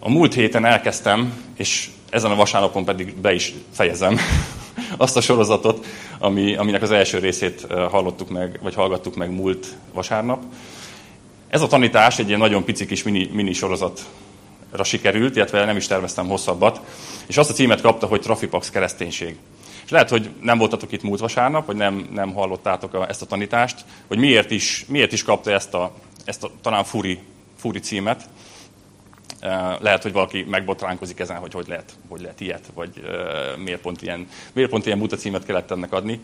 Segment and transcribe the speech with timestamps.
[0.00, 4.18] A múlt héten elkezdtem, és ezen a vasárnapon pedig be is fejezem
[4.96, 5.86] azt a sorozatot,
[6.18, 10.42] ami, aminek az első részét hallottuk meg, vagy hallgattuk meg múlt vasárnap.
[11.48, 15.86] Ez a tanítás egy ilyen nagyon pici kis mini, mini sorozatra sikerült, illetve nem is
[15.86, 16.80] terveztem hosszabbat,
[17.26, 19.36] és azt a címet kapta, hogy Trafipax kereszténység.
[19.84, 23.26] És lehet, hogy nem voltatok itt múlt vasárnap, vagy nem, nem hallottátok a, ezt a
[23.26, 25.92] tanítást, hogy miért is, miért is kapta ezt a,
[26.24, 27.18] ezt a talán furi,
[27.56, 28.28] furi címet.
[29.80, 32.90] Lehet, hogy valaki megbotránkozik ezen, hogy hogy lehet, hogy lehet ilyet, vagy
[33.64, 36.20] miért, pont ilyen, miért pont ilyen címet kellett ennek adni.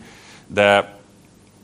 [0.47, 0.97] De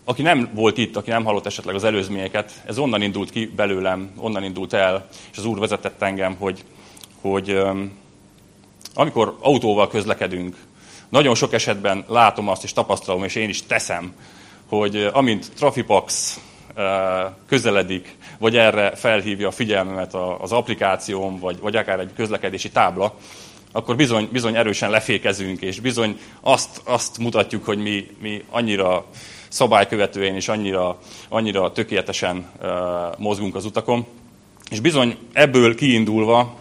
[0.06, 4.12] aki nem volt itt, aki nem hallott esetleg az előzményeket, ez onnan indult ki belőlem,
[4.18, 6.64] onnan indult el, és az Úr vezetett engem, hogy,
[7.22, 7.62] hogy
[8.94, 10.56] amikor autóval közlekedünk,
[11.10, 14.14] nagyon sok esetben látom azt, és tapasztalom, és én is teszem,
[14.68, 16.40] hogy amint Trafipax
[17.48, 23.16] közeledik, vagy erre felhívja a figyelmemet az applikációm, vagy, vagy akár egy közlekedési tábla,
[23.72, 29.06] akkor bizony, bizony erősen lefékezünk, és bizony azt, azt mutatjuk, hogy mi, mi annyira
[29.48, 32.52] szabálykövetően és annyira, annyira tökéletesen
[33.18, 34.06] mozgunk az utakon.
[34.70, 36.56] És bizony ebből kiindulva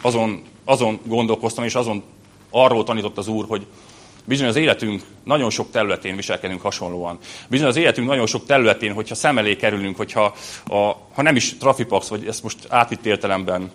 [0.00, 2.02] azon, azon gondolkoztam, és azon
[2.50, 3.66] arról tanított az Úr, hogy
[4.26, 7.18] bizony az életünk nagyon sok területén viselkedünk hasonlóan.
[7.48, 10.34] Bizony az életünk nagyon sok területén, hogyha szem elé kerülünk, hogyha
[10.66, 10.76] a,
[11.14, 13.70] ha nem is trafipax, vagy ezt most átvitt értelemben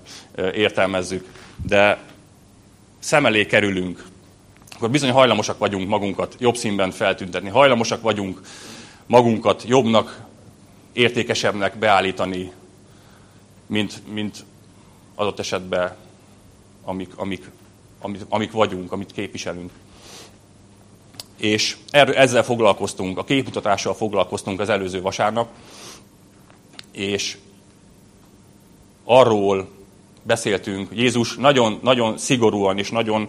[0.54, 1.28] értelmezzük,
[1.68, 2.00] de
[3.00, 4.06] szem elé kerülünk,
[4.76, 7.50] akkor bizony hajlamosak vagyunk magunkat jobb színben feltüntetni.
[7.50, 8.42] Hajlamosak vagyunk
[9.06, 10.22] magunkat jobbnak,
[10.94, 12.52] értékesebbnek beállítani,
[13.66, 14.44] mint, mint
[15.16, 15.96] adott esetben
[16.84, 17.50] amik, amik,
[18.02, 19.72] amik, amik vagyunk, amit képviselünk.
[21.42, 25.50] És erről, ezzel foglalkoztunk, a képmutatással foglalkoztunk az előző vasárnap,
[26.92, 27.38] és
[29.04, 29.68] arról
[30.24, 33.28] beszéltünk, Jézus nagyon, nagyon szigorúan és nagyon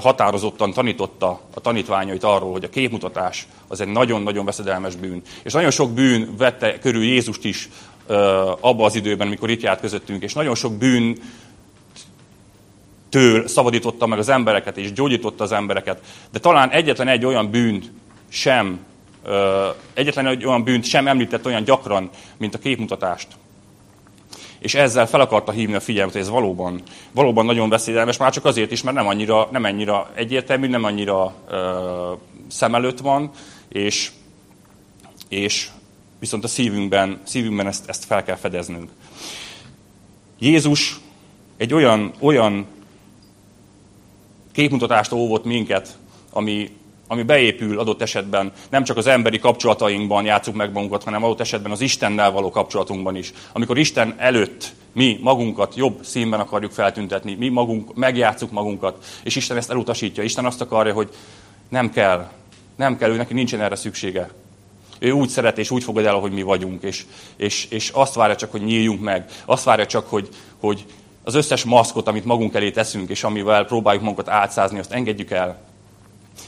[0.00, 5.22] határozottan tanította a tanítványait arról, hogy a képmutatás az egy nagyon-nagyon veszedelmes bűn.
[5.42, 7.68] És nagyon sok bűn vette körül Jézust is
[8.60, 11.18] abba az időben, amikor itt járt közöttünk, és nagyon sok bűn
[13.10, 16.00] től szabadította meg az embereket, és gyógyította az embereket.
[16.32, 17.90] De talán egyetlen egy olyan bűnt
[18.28, 18.78] sem,
[19.94, 23.28] egyetlen egy olyan bűnt sem említett olyan gyakran, mint a képmutatást.
[24.58, 26.82] És ezzel fel akarta hívni a figyelmet, hogy ez valóban,
[27.12, 31.34] valóban nagyon beszédelmes, már csak azért is, mert nem annyira, nem annyira egyértelmű, nem annyira
[31.48, 32.12] ö,
[32.48, 33.30] szem előtt van,
[33.68, 34.10] és,
[35.28, 35.68] és
[36.18, 38.90] viszont a szívünkben, szívünkben ezt, ezt fel kell fedeznünk.
[40.38, 41.00] Jézus
[41.56, 42.66] egy olyan, olyan
[44.52, 45.98] képmutatást óvott minket,
[46.30, 46.70] ami,
[47.06, 51.72] ami beépül adott esetben nem csak az emberi kapcsolatainkban játszunk meg magunkat, hanem adott esetben
[51.72, 53.32] az Istennel való kapcsolatunkban is.
[53.52, 59.56] Amikor Isten előtt mi magunkat jobb színben akarjuk feltüntetni, mi magunk megjátszuk magunkat, és Isten
[59.56, 60.22] ezt elutasítja.
[60.22, 61.08] Isten azt akarja, hogy
[61.68, 62.30] nem kell,
[62.76, 64.30] nem kell, ő neki nincsen erre szüksége.
[64.98, 67.06] Ő úgy szeret és úgy fogad el, ahogy mi vagyunk, és,
[67.36, 69.24] és, és azt várja csak, hogy nyíljunk meg.
[69.44, 70.28] Azt várja csak, hogy,
[70.60, 70.84] hogy
[71.24, 75.58] az összes maszkot, amit magunk elé teszünk, és amivel próbáljuk magunkat átszázni, azt engedjük el.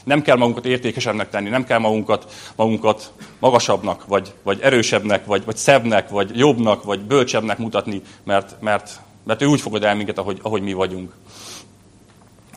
[0.03, 5.57] Nem kell magunkat értékesebbnek tenni, nem kell magunkat, magunkat magasabbnak, vagy, vagy erősebbnek, vagy, vagy
[5.57, 10.39] szebbnek, vagy jobbnak, vagy bölcsebbnek mutatni, mert, mert, mert ő úgy fogad el minket, ahogy,
[10.41, 11.13] ahogy mi vagyunk.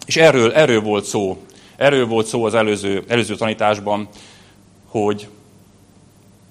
[0.07, 1.43] És erről, erről volt szó.
[1.77, 4.09] Erről volt szó az előző, előző tanításban,
[4.87, 5.29] hogy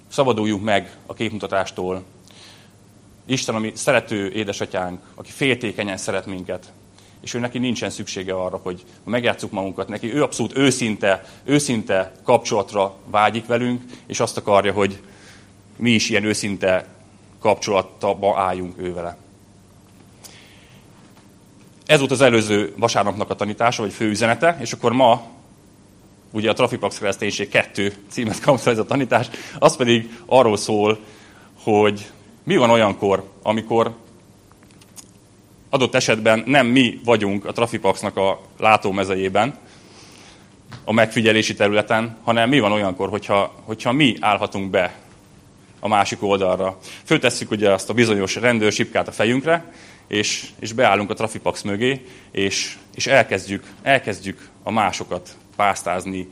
[0.08, 2.02] szabaduljunk meg a képmutatástól,
[3.26, 6.72] Isten, ami szerető édesatyánk, aki féltékenyen szeret minket,
[7.20, 10.14] és ő neki nincsen szüksége arra, hogy megjátszuk magunkat neki.
[10.14, 15.00] Ő abszolút őszinte, őszinte kapcsolatra vágyik velünk, és azt akarja, hogy
[15.76, 16.86] mi is ilyen őszinte
[17.40, 19.16] kapcsolatba álljunk ő vele.
[21.86, 25.26] Ez volt az előző vasárnapnak a tanítása, vagy főüzenete, és akkor ma
[26.30, 30.98] ugye a Trafipax kereszténység 2 címet kapta ez a tanítás, az pedig arról szól,
[31.62, 32.10] hogy
[32.46, 33.94] mi van olyankor, amikor
[35.70, 39.58] adott esetben nem mi vagyunk a Trafipaxnak a látómezejében,
[40.84, 44.94] a megfigyelési területen, hanem mi van olyankor, hogyha, hogyha mi állhatunk be
[45.80, 46.78] a másik oldalra.
[47.04, 49.72] Föltesszük ugye azt a bizonyos rendőrsipkát a fejünkre,
[50.06, 56.28] és, és beállunk a Trafipax mögé, és, és elkezdjük, elkezdjük a másokat pásztázni,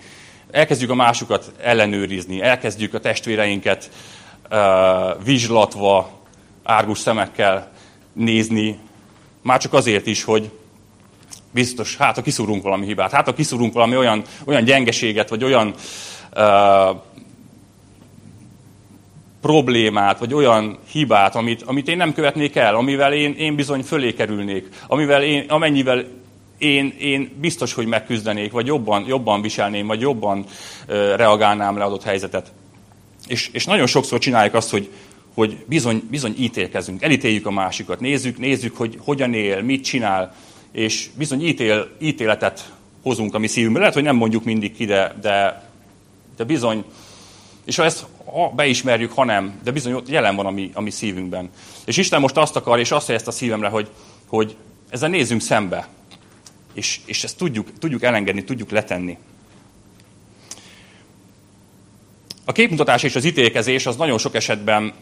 [0.51, 3.91] elkezdjük a másokat ellenőrizni, elkezdjük a testvéreinket
[5.25, 6.11] vizslatva,
[6.63, 7.71] árgus szemekkel
[8.13, 8.79] nézni,
[9.43, 10.51] már csak azért is, hogy
[11.51, 15.75] biztos, hát ha kiszúrunk valami hibát, hát ha kiszúrunk valami olyan, olyan gyengeséget, vagy olyan
[16.37, 16.97] uh,
[19.41, 24.13] problémát, vagy olyan hibát, amit, amit én nem követnék el, amivel én, én bizony fölé
[24.13, 26.05] kerülnék, amivel én, amennyivel
[26.59, 32.03] én, én biztos, hogy megküzdenék, vagy jobban, jobban viselném, vagy jobban uh, reagálnám le adott
[32.03, 32.53] helyzetet.
[33.27, 34.91] És, és nagyon sokszor csináljuk azt, hogy,
[35.35, 40.35] hogy bizony, bizony ítélkezünk, elítéljük a másikat, nézzük, nézzük, hogy hogyan él, mit csinál,
[40.73, 42.73] és bizony ítél, ítéletet
[43.03, 43.79] hozunk a mi szívünkbe.
[43.79, 45.69] Lehet, hogy nem mondjuk mindig ki, de, de,
[46.37, 46.85] de bizony,
[47.65, 50.81] és ha ezt ha beismerjük, ha nem, de bizony ott jelen van a mi, a
[50.81, 51.51] mi szívünkben.
[51.85, 53.89] És Isten most azt akar, és azt ezt a szívemre, hogy,
[54.27, 54.57] hogy
[54.89, 55.89] ezzel nézzünk szembe.
[56.73, 59.19] És, és ezt tudjuk, tudjuk elengedni, tudjuk letenni.
[62.45, 64.93] A képmutatás és az ítélkezés az nagyon sok esetben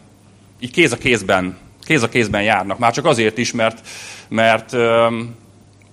[0.59, 2.79] így kéz a kézben, kéz a kézben járnak.
[2.79, 3.87] Már csak azért is, mert,
[4.27, 4.71] mert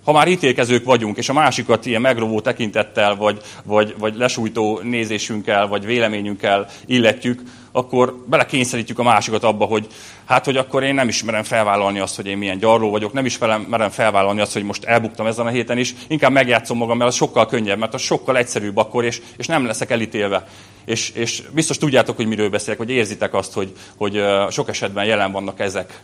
[0.05, 5.67] ha már ítélkezők vagyunk, és a másikat ilyen megrovó tekintettel, vagy, vagy, vagy lesújtó nézésünkkel,
[5.67, 9.87] vagy véleményünkkel illetjük, akkor belekényszerítjük a másikat abba, hogy
[10.25, 13.90] hát, hogy akkor én nem ismerem felvállalni azt, hogy én milyen gyarló vagyok, nem ismerem
[13.90, 17.46] felvállalni azt, hogy most elbuktam ezen a héten is, inkább megjátszom magam, mert az sokkal
[17.46, 20.46] könnyebb, mert az sokkal egyszerűbb akkor, és, és nem leszek elítélve.
[20.84, 25.32] És, és biztos tudjátok, hogy miről beszélek, hogy érzitek azt, hogy, hogy sok esetben jelen
[25.32, 26.00] vannak ezek,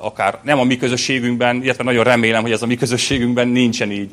[0.00, 4.10] akár nem a mi közösségünkben, illetve nagyon remélem, hogy ez a mi közösségünkben nincsen így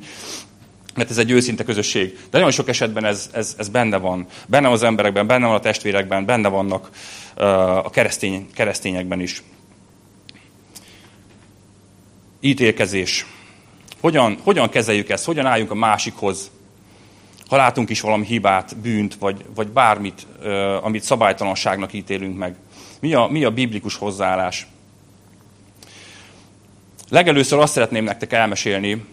[0.95, 2.11] mert ez egy őszinte közösség.
[2.13, 4.27] De nagyon sok esetben ez, ez, ez benne van.
[4.47, 6.89] Benne van az emberekben, benne van a testvérekben, benne vannak
[7.37, 7.45] uh,
[7.85, 9.43] a keresztény, keresztényekben is.
[12.39, 13.25] Ítélkezés.
[14.01, 15.25] Hogyan, hogyan kezeljük ezt?
[15.25, 16.51] Hogyan álljunk a másikhoz?
[17.47, 22.55] Ha látunk is valami hibát, bűnt, vagy, vagy bármit, uh, amit szabálytalanságnak ítélünk meg.
[22.99, 24.67] Mi a, mi a biblikus hozzáállás?
[27.09, 29.05] Legelőször azt szeretném nektek elmesélni,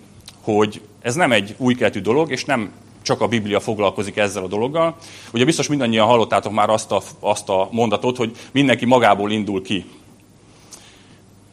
[0.43, 2.73] hogy ez nem egy új keletű dolog, és nem
[3.03, 4.97] csak a Biblia foglalkozik ezzel a dologgal.
[5.33, 9.85] Ugye biztos mindannyian hallottátok már azt a, azt a mondatot, hogy mindenki magából indul ki.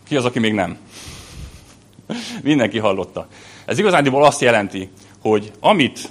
[0.08, 0.78] Ki az, aki még nem?
[2.44, 3.28] mindenki hallotta.
[3.66, 4.90] Ez igazándiból azt jelenti,
[5.22, 6.10] hogy amit,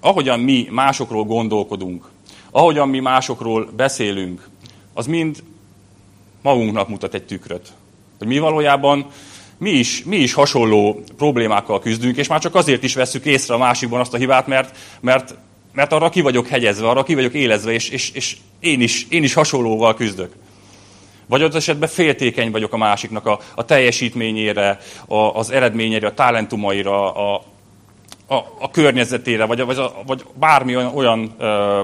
[0.00, 2.08] ahogyan mi másokról gondolkodunk,
[2.50, 4.48] ahogyan mi másokról beszélünk,
[4.94, 5.42] az mind
[6.42, 7.72] magunknak mutat egy tükröt.
[8.18, 9.06] Hogy mi valójában
[9.58, 13.58] mi is, mi is hasonló problémákkal küzdünk, és már csak azért is veszük észre a
[13.58, 15.34] másikban azt a hibát, mert, mert,
[15.72, 19.22] mert arra ki vagyok hegyezve, arra ki vagyok élezve, és, és, és én, is, én
[19.22, 20.32] is hasonlóval küzdök.
[21.26, 27.14] Vagy az esetben féltékeny vagyok a másiknak a, a teljesítményére, a, az eredményére, a talentumaira,
[27.14, 27.42] a,
[28.26, 31.80] a, a környezetére, vagy, vagy, vagy bármi olyan, olyan ö,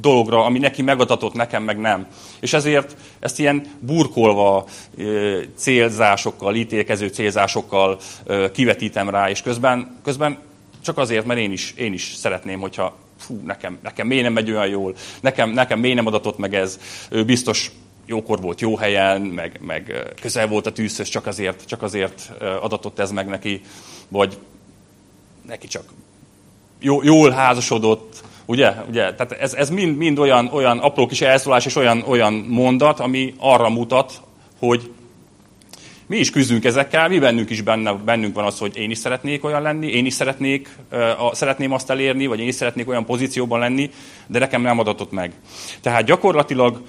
[0.00, 2.06] dologra, ami neki megadatott, nekem meg nem.
[2.40, 4.66] És ezért ezt ilyen burkolva
[5.56, 7.98] célzásokkal, ítélkező célzásokkal
[8.52, 10.38] kivetítem rá, és közben, közben
[10.82, 14.50] csak azért, mert én is, én is szeretném, hogyha fú, nekem, nekem miért nem megy
[14.50, 17.70] olyan jól, nekem, nekem miért nem adatott meg ez, ő biztos
[18.06, 22.98] jókor volt jó helyen, meg, meg közel volt a tűzhöz, csak azért, csak azért adatott
[22.98, 23.60] ez meg neki,
[24.08, 24.38] vagy
[25.46, 25.84] neki csak
[26.80, 28.72] jó, jól házasodott, Ugye?
[28.88, 29.14] Ugye?
[29.14, 33.34] Tehát ez, ez mind, mind olyan, olyan apró kis elszólás és olyan, olyan mondat, ami
[33.38, 34.20] arra mutat,
[34.58, 34.90] hogy
[36.06, 39.44] mi is küzdünk ezekkel, mi bennünk is benne, bennünk van az, hogy én is szeretnék
[39.44, 40.98] olyan lenni, én is szeretnék, uh,
[41.32, 43.90] szeretném azt elérni, vagy én is szeretnék olyan pozícióban lenni,
[44.26, 45.32] de nekem nem adatott meg.
[45.80, 46.82] Tehát gyakorlatilag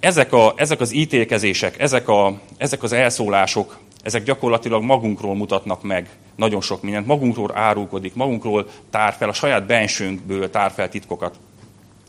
[0.00, 6.08] ezek, a, ezek az ítélkezések, ezek, a, ezek az elszólások, ezek gyakorlatilag magunkról mutatnak meg
[6.38, 7.06] nagyon sok mindent.
[7.06, 11.38] Magunkról árulkodik, magunkról tár fel, a saját bensőnkből tár fel titkokat.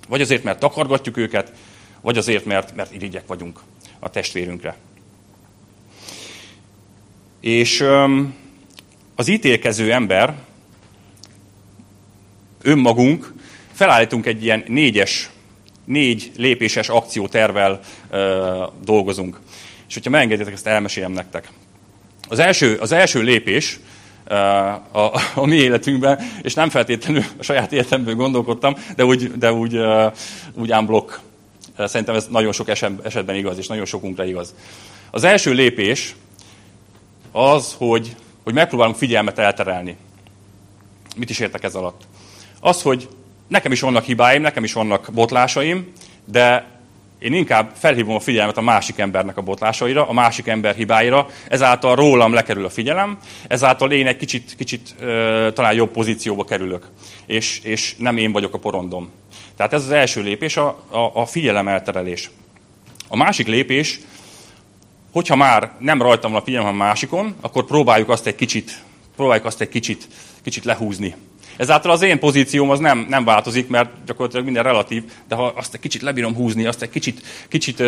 [0.07, 1.53] Vagy azért, mert takargatjuk őket,
[2.01, 3.59] vagy azért, mert, mert irigyek vagyunk
[4.00, 4.77] a testvérünkre.
[7.39, 7.86] És
[9.15, 10.33] az ítélkező ember,
[12.62, 13.33] önmagunk,
[13.71, 15.29] felállítunk egy ilyen négyes,
[15.86, 19.39] négy lépéses akciótervel ö, dolgozunk.
[19.88, 21.51] És hogyha megengedjetek, ezt elmesélem nektek.
[22.27, 23.79] Az első, az első lépés
[24.29, 29.79] a, a, mi életünkben, és nem feltétlenül a saját életemből gondolkodtam, de úgy, de úgy,
[30.53, 31.19] úgy unblock.
[31.77, 32.69] Szerintem ez nagyon sok
[33.03, 34.53] esetben igaz, és nagyon sokunkra igaz.
[35.12, 36.15] Az első lépés
[37.31, 39.98] az, hogy, hogy megpróbálunk figyelmet elterelni.
[41.15, 42.01] Mit is értek ez alatt?
[42.59, 43.09] Az, hogy
[43.48, 45.91] nekem is vannak hibáim, nekem is vannak botlásaim,
[46.25, 46.78] de
[47.19, 51.95] én inkább felhívom a figyelmet a másik embernek a botlásaira, a másik ember hibáira, ezáltal
[51.95, 54.95] rólam lekerül a figyelem, ezáltal én egy kicsit, kicsit
[55.53, 56.89] talán jobb pozícióba kerülök,
[57.25, 59.11] és, és nem én vagyok a porondom.
[59.55, 62.29] Tehát ez az első lépés, a, a, a figyelem elterelés.
[63.07, 63.99] A másik lépés,
[65.11, 68.83] hogyha már nem rajtam van a figyelem a másikon, akkor próbáljuk azt egy kicsit,
[69.15, 70.07] próbáljuk azt egy kicsit,
[70.43, 71.15] kicsit lehúzni.
[71.59, 75.73] Ezáltal az én pozícióm az nem, nem változik, mert gyakorlatilag minden relatív, de ha azt
[75.73, 77.83] egy kicsit lebírom húzni, azt egy kicsit, kicsit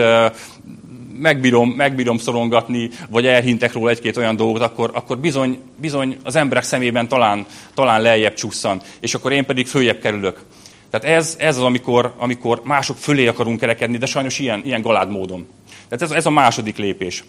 [1.18, 6.64] megbírom, megbírom szorongatni, vagy elhintek róla egy-két olyan dolgot, akkor, akkor bizony, bizony az emberek
[6.64, 10.44] szemében talán, talán lejjebb csusszan, és akkor én pedig följebb kerülök.
[10.90, 15.10] Tehát ez, ez az, amikor, amikor mások fölé akarunk kerekedni, de sajnos ilyen, ilyen galád
[15.10, 15.48] módon.
[15.90, 17.24] Tehát ez, ez a második lépés.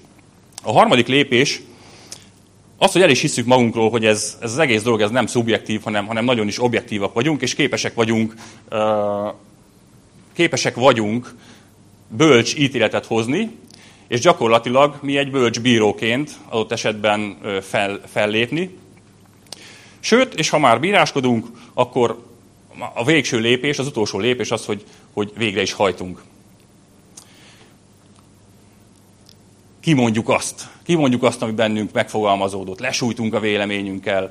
[0.63, 1.61] A harmadik lépés,
[2.83, 5.83] az, hogy el is hiszük magunkról, hogy ez, ez az egész dolog ez nem szubjektív,
[5.83, 8.35] hanem, hanem nagyon is objektívak vagyunk, és képesek vagyunk,
[10.33, 11.35] képesek vagyunk
[12.09, 13.51] bölcs ítéletet hozni,
[14.09, 18.79] és gyakorlatilag mi egy bölcs bíróként adott esetben fel, fellépni.
[20.01, 22.25] Sőt, és ha már bíráskodunk, akkor
[22.95, 26.23] a végső lépés, az utolsó lépés az, hogy, hogy végre is hajtunk.
[29.83, 34.31] Kimondjuk azt, kimondjuk azt, ami bennünk megfogalmazódott, lesújtunk a véleményünkkel,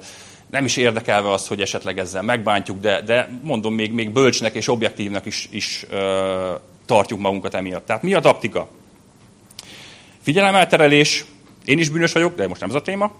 [0.50, 4.68] nem is érdekelve az, hogy esetleg ezzel megbántjuk, de, de mondom, még, még bölcsnek és
[4.68, 6.54] objektívnak is, is ö,
[6.86, 7.86] tartjuk magunkat emiatt.
[7.86, 8.68] Tehát mi a taktika?
[10.22, 11.26] Figyelemelterelés,
[11.66, 13.12] én is bűnös vagyok, de most nem ez a téma.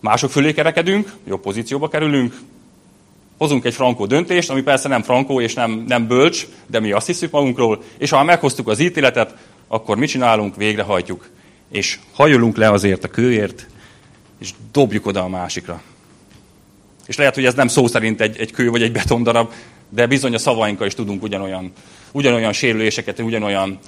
[0.00, 2.40] Mások fölé kerekedünk, jobb pozícióba kerülünk,
[3.38, 7.06] hozunk egy frankó döntést, ami persze nem frankó és nem, nem bölcs, de mi azt
[7.06, 9.34] hiszük magunkról, és ha meghoztuk az ítéletet,
[9.68, 10.56] akkor mit csinálunk?
[10.56, 11.28] Végrehajtjuk.
[11.70, 13.66] És hajolunk le azért a kőért,
[14.38, 15.82] és dobjuk oda a másikra.
[17.06, 19.52] És lehet, hogy ez nem szó szerint egy, egy kő vagy egy betondarab,
[19.88, 21.72] de bizony a szavainkkal is tudunk ugyanolyan,
[22.12, 23.78] ugyanolyan sérüléseket, ugyanolyan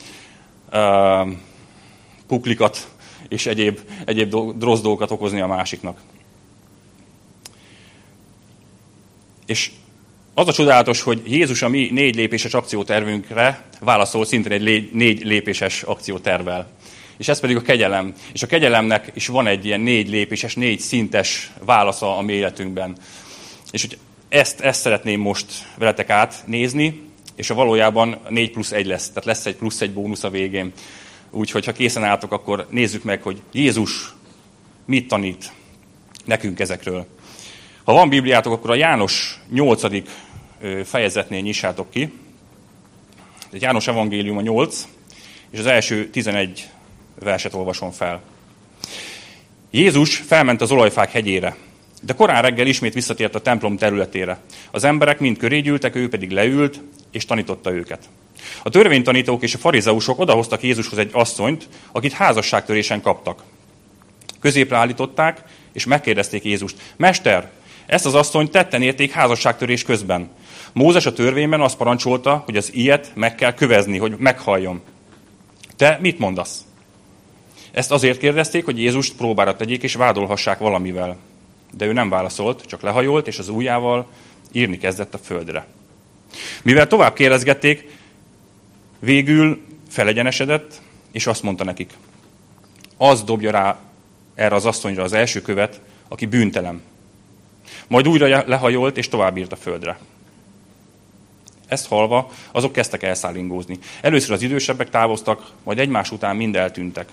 [0.72, 1.28] uh,
[2.26, 2.88] kuklikat
[3.28, 6.00] és egyéb, egyéb rossz dolgokat okozni a másiknak.
[9.46, 9.70] És
[10.40, 15.82] az a csodálatos, hogy Jézus a mi négy lépéses akciótervünkre válaszol szintén egy négy lépéses
[15.82, 16.70] akciótervel.
[17.16, 18.14] És ez pedig a kegyelem.
[18.32, 22.97] És a kegyelemnek is van egy ilyen négy lépéses, négy szintes válasza a mi életünkben.
[23.70, 27.02] És hogy ezt, ezt szeretném most veletek átnézni,
[27.37, 29.09] és a valójában 4 plusz 1 lesz.
[29.09, 30.73] Tehát lesz egy plusz egy bónusz a végén.
[31.30, 34.14] Úgyhogy ha készen álltok, akkor nézzük meg, hogy Jézus
[34.85, 35.52] mit tanít
[36.25, 37.06] nekünk ezekről.
[37.85, 39.82] Ha van Bibliátok, akkor a János 8.
[40.85, 42.12] fejezetnél nyissátok ki.
[43.52, 44.88] Ez János Evangélium a 8,
[45.50, 46.69] és az első 11
[47.19, 48.23] verset olvasom fel.
[49.71, 51.57] Jézus felment az olajfák hegyére,
[52.02, 54.38] de korán reggel ismét visszatért a templom területére.
[54.71, 58.09] Az emberek mind köré gyűltek, ő pedig leült, és tanította őket.
[58.62, 63.43] A törvénytanítók és a farizeusok odahoztak Jézushoz egy asszonyt, akit házasságtörésen kaptak.
[64.40, 67.50] Középre állították, és megkérdezték Jézust, Mester,
[67.87, 70.31] ezt az asszonyt tetten érték házasságtörés közben.
[70.73, 74.81] Mózes a törvényben azt parancsolta, hogy az ilyet meg kell kövezni, hogy meghalljon.
[75.77, 76.65] Te mit mondasz?
[77.73, 81.17] Ezt azért kérdezték, hogy Jézust próbára tegyék és vádolhassák valamivel.
[81.73, 84.07] De ő nem válaszolt, csak lehajolt, és az ujjával
[84.53, 85.67] írni kezdett a földre.
[86.62, 87.97] Mivel tovább kérdezgették,
[88.99, 90.81] végül felegyenesedett,
[91.12, 91.93] és azt mondta nekik,
[92.97, 93.79] az dobja rá
[94.35, 96.83] erre az asszonyra az első követ, aki bűntelem.
[97.89, 99.99] Majd újra lehajolt, és tovább írt a földre.
[101.71, 103.79] Ezt halva, azok kezdtek elszállingózni.
[104.00, 107.09] Először az idősebbek távoztak, majd egymás után mind eltűntek.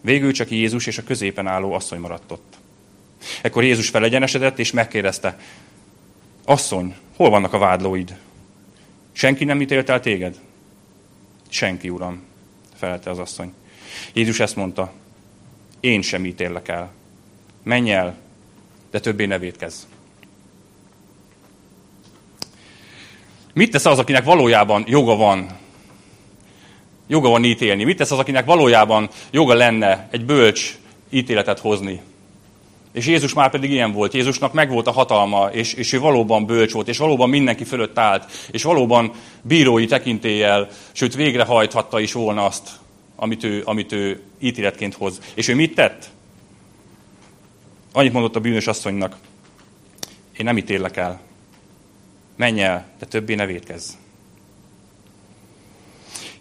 [0.00, 2.56] Végül csak Jézus és a középen álló asszony maradt ott.
[3.42, 5.38] Ekkor Jézus felegyenesedett, és megkérdezte,
[6.44, 8.16] asszony, hol vannak a vádlóid?
[9.12, 10.38] Senki nem ítélt el téged?
[11.48, 12.22] Senki, uram,
[12.74, 13.52] felelte az asszony.
[14.12, 14.92] Jézus ezt mondta,
[15.80, 16.90] én sem ítélek el.
[17.62, 18.16] Menj el,
[18.90, 19.82] de többé ne védkezz.
[23.58, 25.46] Mit tesz az, akinek valójában joga van?
[27.06, 27.84] Joga van ítélni.
[27.84, 30.78] Mit tesz az, akinek valójában joga lenne egy bölcs
[31.10, 32.00] ítéletet hozni?
[32.92, 34.14] És Jézus már pedig ilyen volt.
[34.14, 38.32] Jézusnak megvolt a hatalma, és, és ő valóban bölcs volt, és valóban mindenki fölött állt,
[38.50, 39.12] és valóban
[39.42, 42.70] bírói tekintéllyel, sőt végrehajthatta is volna azt,
[43.16, 45.20] amit ő, amit ő ítéletként hoz.
[45.34, 46.10] És ő mit tett?
[47.92, 49.16] Annyit mondott a bűnös asszonynak,
[50.36, 51.26] én nem ítélek el.
[52.38, 53.92] Menj el, de többé ne védkezz.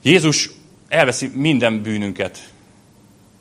[0.01, 0.49] Jézus
[0.87, 2.51] elveszi minden bűnünket,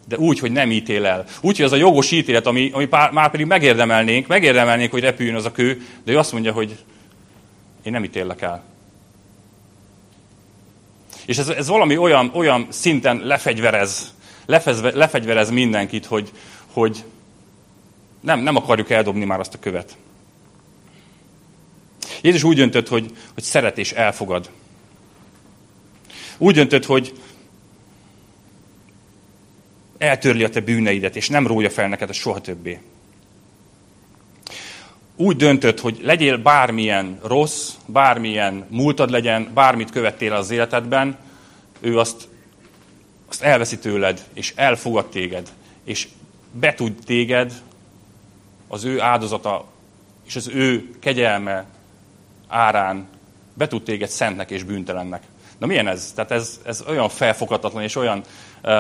[0.09, 1.25] de úgy, hogy nem ítél el.
[1.41, 5.35] Úgy, hogy az a jogos ítélet, ami, ami pár, már pedig megérdemelnénk, megérdemelnénk, hogy repüljön
[5.35, 6.85] az a kő, de ő azt mondja, hogy
[7.83, 8.65] én nem ítéllek el.
[11.27, 14.15] És ez, ez valami olyan, olyan szinten lefegyverez,
[14.47, 16.33] lefez, lefegyverez mindenkit, hogy,
[16.73, 17.05] hogy
[18.21, 19.97] nem, nem akarjuk eldobni már azt a követ.
[22.23, 24.51] Jézus úgy döntött, hogy, hogy szeret és elfogad.
[26.39, 27.13] Úgy döntött, hogy,
[29.99, 32.81] eltörli a te bűneidet, és nem rója fel neked a soha többé.
[35.17, 41.19] úgy döntött, hogy legyél bármilyen rossz, bármilyen múltad legyen, bármit követtél az életedben,
[41.81, 42.29] ő azt,
[43.29, 45.49] azt elveszi tőled, és elfogad téged,
[45.85, 46.09] és
[46.53, 47.63] betud téged
[48.69, 49.67] az ő áldozata
[50.27, 51.65] és az ő kegyelme
[52.49, 53.09] árán
[53.55, 55.23] be tud téged szentnek és bűntelennek.
[55.59, 56.13] Na milyen ez?
[56.15, 58.23] Tehát ez, ez olyan felfoghatatlan és olyan,
[58.65, 58.73] uh,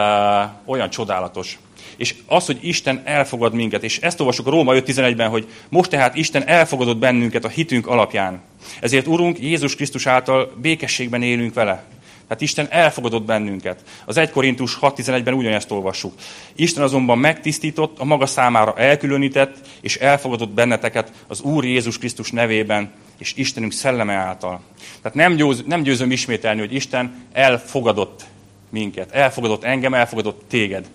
[0.64, 1.58] olyan csodálatos.
[1.96, 6.14] És az, hogy Isten elfogad minket, és ezt olvasok a Róma 5.11-ben, hogy most tehát
[6.14, 8.40] Isten elfogadott bennünket a hitünk alapján.
[8.80, 11.84] Ezért, Urunk, Jézus Krisztus által békességben élünk vele.
[12.28, 13.82] Tehát Isten elfogadott bennünket.
[14.04, 16.12] Az 1 Korintus 6.11-ben ugyanezt olvassuk.
[16.54, 22.92] Isten azonban megtisztított, a maga számára elkülönített, és elfogadott benneteket az Úr Jézus Krisztus nevében,
[23.18, 24.60] és Istenünk szelleme által.
[25.02, 28.24] Tehát nem, győz, nem győzöm ismételni, hogy Isten elfogadott
[28.70, 29.10] minket.
[29.10, 30.88] Elfogadott engem, elfogadott téged.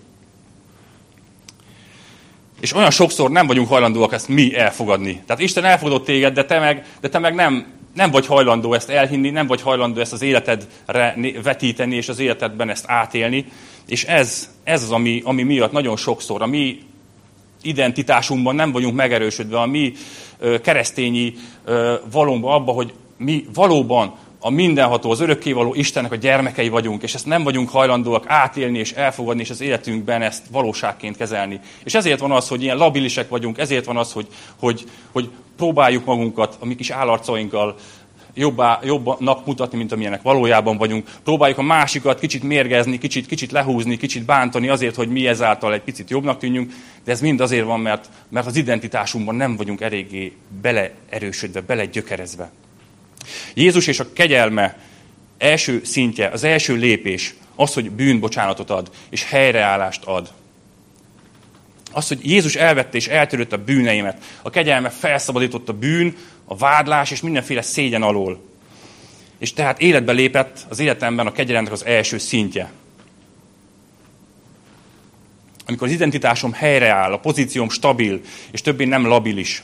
[2.60, 5.22] És olyan sokszor nem vagyunk hajlandóak ezt mi elfogadni.
[5.26, 8.90] Tehát Isten elfogadott téged, de te meg, de te meg nem, nem vagy hajlandó ezt
[8.90, 13.44] elhinni, nem vagy hajlandó ezt az életedre vetíteni, és az életedben ezt átélni.
[13.86, 16.80] És ez, ez az, ami, ami miatt nagyon sokszor a mi
[17.62, 19.92] identitásunkban nem vagyunk megerősödve, a mi
[20.62, 21.34] keresztényi
[22.10, 24.14] valóban abba, hogy mi valóban
[24.44, 28.92] a mindenható, az örökkévaló Istennek a gyermekei vagyunk, és ezt nem vagyunk hajlandóak átélni és
[28.92, 31.60] elfogadni, és az életünkben ezt valóságként kezelni.
[31.84, 34.26] És ezért van az, hogy ilyen labilisek vagyunk, ezért van az, hogy,
[34.58, 37.74] hogy, hogy próbáljuk magunkat a mi kis állarcainkkal
[38.34, 41.08] jobbá, jobbnak mutatni, mint amilyenek valójában vagyunk.
[41.24, 45.82] Próbáljuk a másikat kicsit mérgezni, kicsit, kicsit lehúzni, kicsit bántani azért, hogy mi ezáltal egy
[45.82, 46.72] picit jobbnak tűnjünk,
[47.04, 52.50] de ez mind azért van, mert, mert az identitásunkban nem vagyunk eléggé beleerősödve, belegyökerezve.
[53.54, 54.78] Jézus és a kegyelme
[55.38, 60.32] első szintje, az első lépés az, hogy bűnbocsánatot ad, és helyreállást ad.
[61.92, 64.24] Az, hogy Jézus elvette és eltörött a bűneimet.
[64.42, 68.40] A kegyelme felszabadított a bűn, a vádlás és mindenféle szégyen alól.
[69.38, 72.72] És tehát életbe lépett az életemben a kegyelemnek az első szintje.
[75.66, 78.20] Amikor az identitásom helyreáll, a pozícióm stabil,
[78.50, 79.62] és többé nem labilis.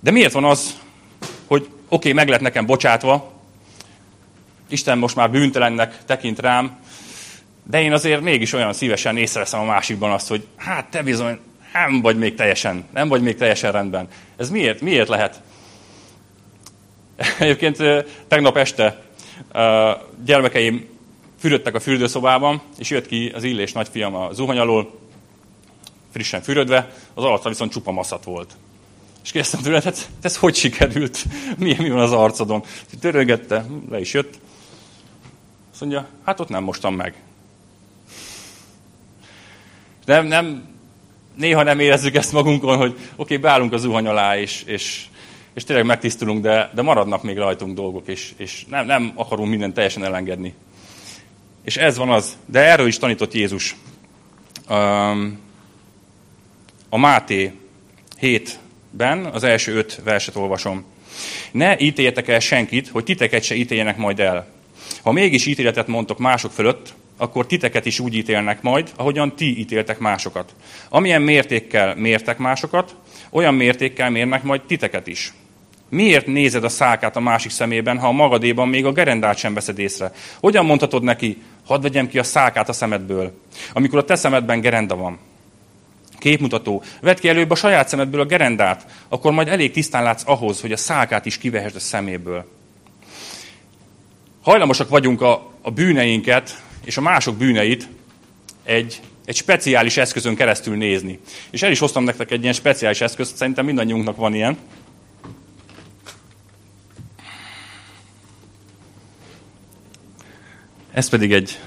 [0.00, 0.78] De miért van az,
[1.46, 3.34] hogy oké, okay, meg lett nekem bocsátva,
[4.68, 6.78] Isten most már bűntelennek tekint rám,
[7.70, 11.38] de én azért mégis olyan szívesen észreveszem a másikban azt, hogy hát te bizony
[11.72, 14.08] nem vagy még teljesen, nem vagy még teljesen rendben.
[14.36, 15.42] Ez miért, miért lehet?
[17.38, 17.82] Egyébként
[18.28, 19.02] tegnap este
[20.24, 20.88] gyermekeim
[21.38, 24.98] fürödtek a fürdőszobában, és jött ki az illés nagyfiam a zuhany alól,
[26.12, 28.52] frissen fürödve, az arca viszont csupa maszat volt.
[29.24, 31.24] És kérdeztem tőle, hát ez hogy sikerült?
[31.58, 32.62] Mi, mi van az arcodon?
[33.00, 34.38] Törögette, le is jött.
[35.72, 37.14] Azt mondja, hát ott nem mostam meg.
[40.04, 40.68] Nem, nem,
[41.34, 45.04] néha nem érezzük ezt magunkon, hogy oké, okay, beállunk a zuhany alá, és, és,
[45.54, 49.74] és tényleg megtisztulunk, de, de maradnak még rajtunk dolgok, és, és nem, nem akarunk mindent
[49.74, 50.54] teljesen elengedni.
[51.64, 52.36] És ez van az.
[52.46, 53.76] De erről is tanított Jézus.
[56.88, 57.52] A Máté
[58.20, 60.84] 7-ben az első öt verset olvasom.
[61.52, 64.46] Ne ítéljetek el senkit, hogy titeket se ítéljenek majd el.
[65.02, 69.98] Ha mégis ítéletet mondtok mások fölött, akkor titeket is úgy ítélnek majd, ahogyan ti ítéltek
[69.98, 70.54] másokat.
[70.88, 72.96] Amilyen mértékkel mértek másokat,
[73.30, 75.32] olyan mértékkel mérnek majd titeket is.
[75.88, 79.78] Miért nézed a szákát a másik szemében, ha a magadéban még a gerendát sem veszed
[79.78, 80.12] észre?
[80.40, 83.40] Hogyan mondhatod neki, hadd vegyem ki a szákát a szemedből,
[83.72, 85.18] amikor a te szemedben gerenda van?
[86.18, 90.60] Képmutató, vedd ki előbb a saját szemedből a gerendát, akkor majd elég tisztán látsz ahhoz,
[90.60, 92.44] hogy a szákát is kivehesd a szeméből.
[94.42, 97.88] Hajlamosak vagyunk a, a bűneinket és a mások bűneit
[98.62, 101.18] egy, egy speciális eszközön keresztül nézni.
[101.50, 104.56] És el is hoztam nektek egy ilyen speciális eszközt, szerintem mindannyiunknak van ilyen.
[110.92, 111.58] Ez pedig egy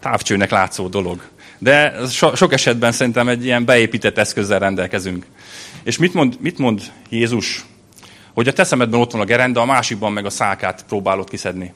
[0.00, 1.28] távcsőnek látszó dolog.
[1.58, 5.26] De so, sok esetben szerintem egy ilyen beépített eszközzel rendelkezünk.
[5.82, 7.64] És mit mond, mit mond Jézus?
[8.32, 11.72] Hogy a te szemedben ott van a gerenda, a másikban meg a szákát próbálod kiszedni.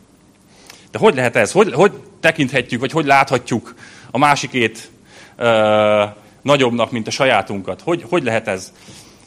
[0.92, 1.52] De hogy lehet ez?
[1.52, 3.74] Hogy, hogy tekinthetjük, vagy hogy láthatjuk
[4.10, 4.90] a másikét
[5.36, 6.04] ö,
[6.42, 7.80] nagyobbnak, mint a sajátunkat?
[7.80, 8.72] Hogy, hogy lehet ez?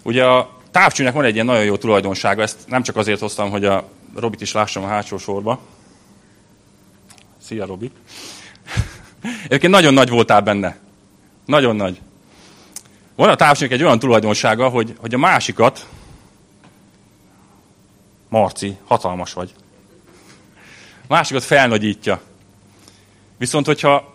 [0.03, 3.65] Ugye a távcsőnek van egy ilyen nagyon jó tulajdonsága, ezt nem csak azért hoztam, hogy
[3.65, 3.83] a
[4.15, 5.59] Robit is lássam a hátsó sorba.
[7.41, 7.91] Szia, Robi!
[9.45, 10.77] Egyébként nagyon nagy voltál benne.
[11.45, 12.01] Nagyon nagy.
[13.15, 15.87] Van a távcsőnek egy olyan tulajdonsága, hogy, hogy a másikat,
[18.29, 19.53] Marci, hatalmas vagy
[21.07, 22.21] másikat felnagyítja.
[23.37, 24.13] Viszont, hogyha,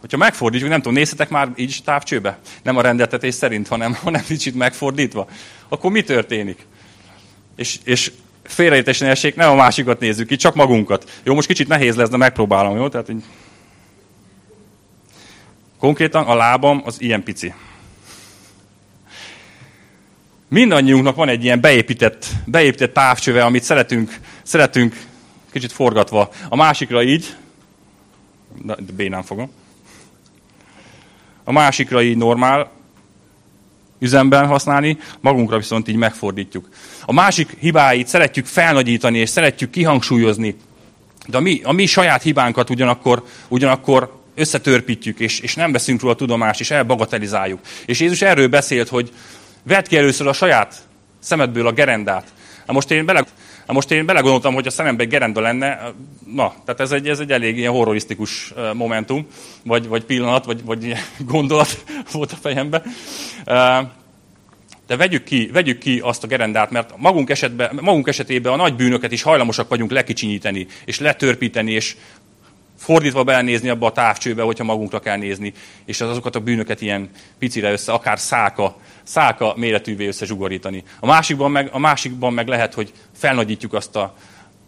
[0.00, 2.38] hogyha megfordítjuk, nem tudom, nézhetek már így távcsőbe?
[2.62, 5.28] Nem a rendeltetés szerint, hanem, hanem kicsit megfordítva.
[5.68, 6.66] Akkor mi történik?
[7.56, 11.20] És, és félreértésen essék, nem a másikat nézzük ki, csak magunkat.
[11.22, 12.88] Jó, most kicsit nehéz lesz, de megpróbálom, jó?
[12.88, 13.22] Tehát, így...
[15.78, 17.54] Konkrétan a lábam az ilyen pici.
[20.52, 25.00] Mindannyiunknak van egy ilyen beépített, beépített távcsöve, amit szeretünk, szeretünk
[25.52, 26.30] kicsit forgatva.
[26.48, 27.36] A másikra így,
[28.62, 29.50] de bénán fogom.
[31.44, 32.70] A másikra így normál
[33.98, 36.68] üzemben használni, magunkra viszont így megfordítjuk.
[37.04, 40.56] A másik hibáit szeretjük felnagyítani, és szeretjük kihangsúlyozni,
[41.26, 46.14] de a mi, a mi saját hibánkat ugyanakkor, ugyanakkor összetörpítjük, és, és nem veszünk róla
[46.14, 47.60] tudomást, és elbagatelizáljuk.
[47.86, 49.12] És Jézus erről beszélt, hogy
[49.62, 50.74] vedd ki először a saját
[51.18, 52.32] szemedből a gerendát.
[52.66, 53.24] Na most én, bele,
[53.66, 55.92] na most én belegondoltam, hogy a szememben gerenda lenne,
[56.34, 59.26] na, tehát ez egy, ez egy elég ilyen horrorisztikus momentum,
[59.64, 60.94] vagy, vagy pillanat, vagy, vagy
[61.26, 62.82] gondolat volt a fejemben.
[64.86, 68.74] De vegyük ki, vegyük ki azt a gerendát, mert magunk, esetben, magunk esetében a nagy
[68.74, 71.96] bűnöket is hajlamosak vagyunk lekicsinyíteni, és letörpíteni, és
[72.82, 75.52] fordítva belenézni abba a távcsőbe, hogyha magunkra kell nézni,
[75.84, 80.82] és az azokat a bűnöket ilyen picire össze, akár száka, száka méretűvé összezsugorítani.
[81.00, 84.14] A másikban meg, a másikban meg lehet, hogy felnagyítjuk azt a,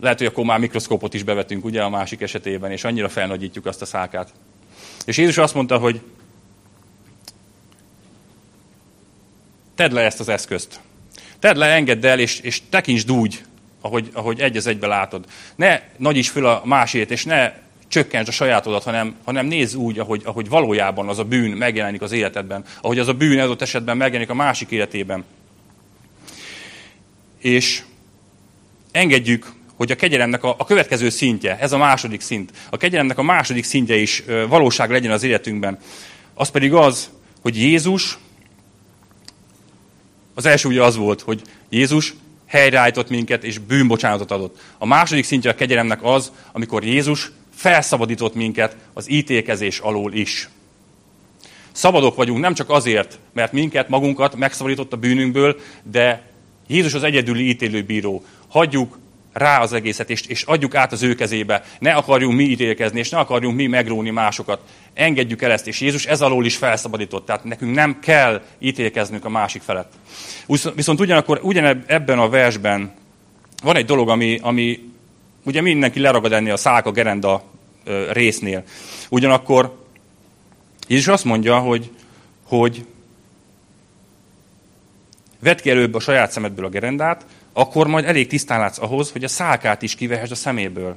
[0.00, 3.82] lehet, hogy akkor már mikroszkópot is bevetünk, ugye a másik esetében, és annyira felnagyítjuk azt
[3.82, 4.32] a szákát.
[5.06, 6.00] És Jézus azt mondta, hogy
[9.74, 10.80] tedd le ezt az eszközt.
[11.38, 13.44] Tedd le, engedd el, és, és tekintsd úgy,
[13.80, 15.24] ahogy, ahogy egy az egybe látod.
[15.56, 20.22] Ne nagyíts föl a másét, és ne csökkentsd a sajátodat, hanem, hanem nézz úgy, ahogy,
[20.24, 24.30] ahogy valójában az a bűn megjelenik az életedben, ahogy az a bűn adott esetben megjelenik
[24.30, 25.24] a másik életében.
[27.38, 27.82] És
[28.92, 33.22] engedjük, hogy a kegyelemnek a, a következő szintje, ez a második szint, a kegyelemnek a
[33.22, 35.78] második szintje is valóság legyen az életünkben.
[36.34, 37.10] Az pedig az,
[37.42, 38.18] hogy Jézus,
[40.34, 42.14] az első ugye az volt, hogy Jézus
[42.46, 44.60] helyreállított minket és bűnbocsánatot adott.
[44.78, 50.48] A második szintje a kegyelemnek az, amikor Jézus felszabadított minket az ítélkezés alól is.
[51.72, 56.22] Szabadok vagyunk nem csak azért, mert minket, magunkat megszabadított a bűnünkből, de
[56.66, 58.24] Jézus az egyedüli ítélőbíró.
[58.48, 58.98] Hagyjuk
[59.32, 61.64] rá az egészet, és, és adjuk át az ő kezébe.
[61.78, 64.60] Ne akarjunk mi ítélkezni, és ne akarjunk mi megróni másokat.
[64.94, 67.26] Engedjük el ezt, és Jézus ez alól is felszabadított.
[67.26, 69.92] Tehát nekünk nem kell ítélkeznünk a másik felett.
[70.74, 72.94] Viszont ugyanakkor ugyan ebben a versben
[73.62, 74.92] van egy dolog, ami, ami
[75.44, 77.42] ugye mindenki leragad ennél a szálka gerenda
[78.12, 78.64] résznél.
[79.08, 79.78] Ugyanakkor
[80.88, 81.90] Jézus azt mondja, hogy,
[82.46, 82.84] hogy
[85.38, 89.24] vedd ki előbb a saját szemedből a gerendát, akkor majd elég tisztán látsz ahhoz, hogy
[89.24, 90.96] a szálkát is kivehesd a szeméből.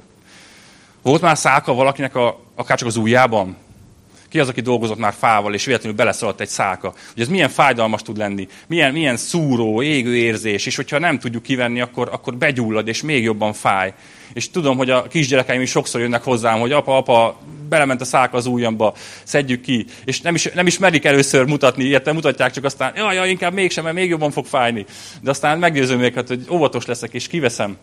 [1.02, 3.56] Volt már szálka valakinek a, akár csak az ujjában?
[4.30, 6.94] Ki az, aki dolgozott már fával, és véletlenül beleszaladt egy száka?
[7.12, 11.42] Hogy ez milyen fájdalmas tud lenni, milyen, milyen szúró, égő érzés, és hogyha nem tudjuk
[11.42, 13.94] kivenni, akkor, akkor begyullad, és még jobban fáj.
[14.32, 18.36] És tudom, hogy a kisgyerekeim is sokszor jönnek hozzám, hogy apa, apa, belement a száka
[18.36, 19.86] az ujjamba, szedjük ki.
[20.04, 23.52] És nem is, nem is merik először mutatni, ilyet mutatják, csak aztán, jaj, jaj, inkább
[23.52, 24.86] mégsem, mert még jobban fog fájni.
[25.20, 27.76] De aztán meggyőzöm őket, hogy óvatos leszek, és kiveszem.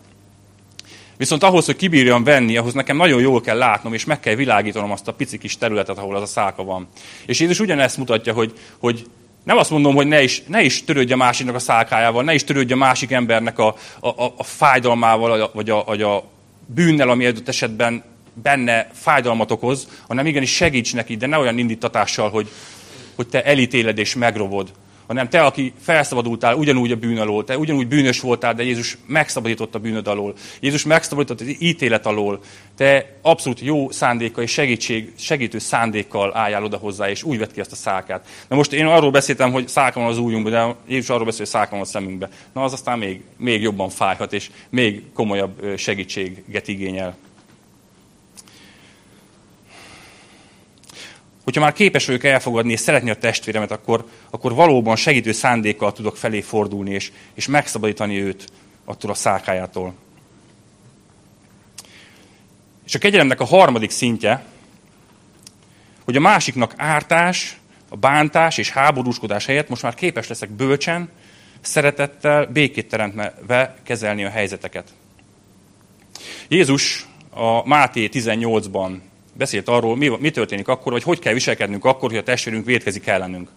[1.18, 4.92] Viszont ahhoz, hogy kibírjam venni, ahhoz nekem nagyon jól kell látnom, és meg kell világítanom
[4.92, 6.88] azt a pici kis területet, ahol az a száka van.
[7.26, 9.06] És Jézus ugyanezt mutatja, hogy, hogy
[9.44, 12.44] nem azt mondom, hogy ne is, ne is törődj a másiknak a szálkájával, ne is
[12.44, 16.24] törődj a másik embernek a, a, a, a fájdalmával, vagy a, vagy a
[16.66, 22.30] bűnnel, ami adott esetben benne fájdalmat okoz, hanem igenis segíts neki, de ne olyan indítatással,
[22.30, 22.50] hogy,
[23.16, 24.72] hogy te elítéled és megrovod,
[25.08, 29.76] hanem te, aki felszabadultál ugyanúgy a bűn alól, te ugyanúgy bűnös voltál, de Jézus megszabadított
[29.76, 30.34] a bűnöd alól.
[30.60, 32.40] Jézus megszabadított az ítélet alól.
[32.78, 37.60] Te abszolút jó szándékkal és segítség, segítő szándékkal álljál oda hozzá, és úgy vett ki
[37.60, 38.28] ezt a szákát.
[38.48, 41.50] Na most én arról beszéltem, hogy száka van az újunkban, de Jézus arról beszél, hogy
[41.50, 42.30] száka van a szemünkben.
[42.54, 47.16] Na az aztán még, még jobban fájhat, és még komolyabb segítséget igényel.
[51.46, 56.18] Hogyha már képes vagyok elfogadni és szeretni a testvéremet, akkor, akkor valóban segítő szándékkal tudok
[56.18, 58.48] felé fordulni, és, és megszabadítani őt
[58.86, 59.94] attól a szákájától.
[62.86, 64.46] És a kegyelemnek a harmadik szintje,
[66.04, 67.58] hogy a másiknak ártás,
[67.90, 71.10] a bántás és háborúskodás helyett most már képes leszek bölcsen,
[71.62, 74.94] szeretettel, békét teremtve kezelni a helyzeteket.
[76.48, 78.98] Jézus a Máté 18-ban
[79.38, 83.08] beszélt arról, mi, mi történik akkor, vagy hogy kell viselkednünk akkor, hogy a testvérünk védkezik
[83.08, 83.50] ellenünk.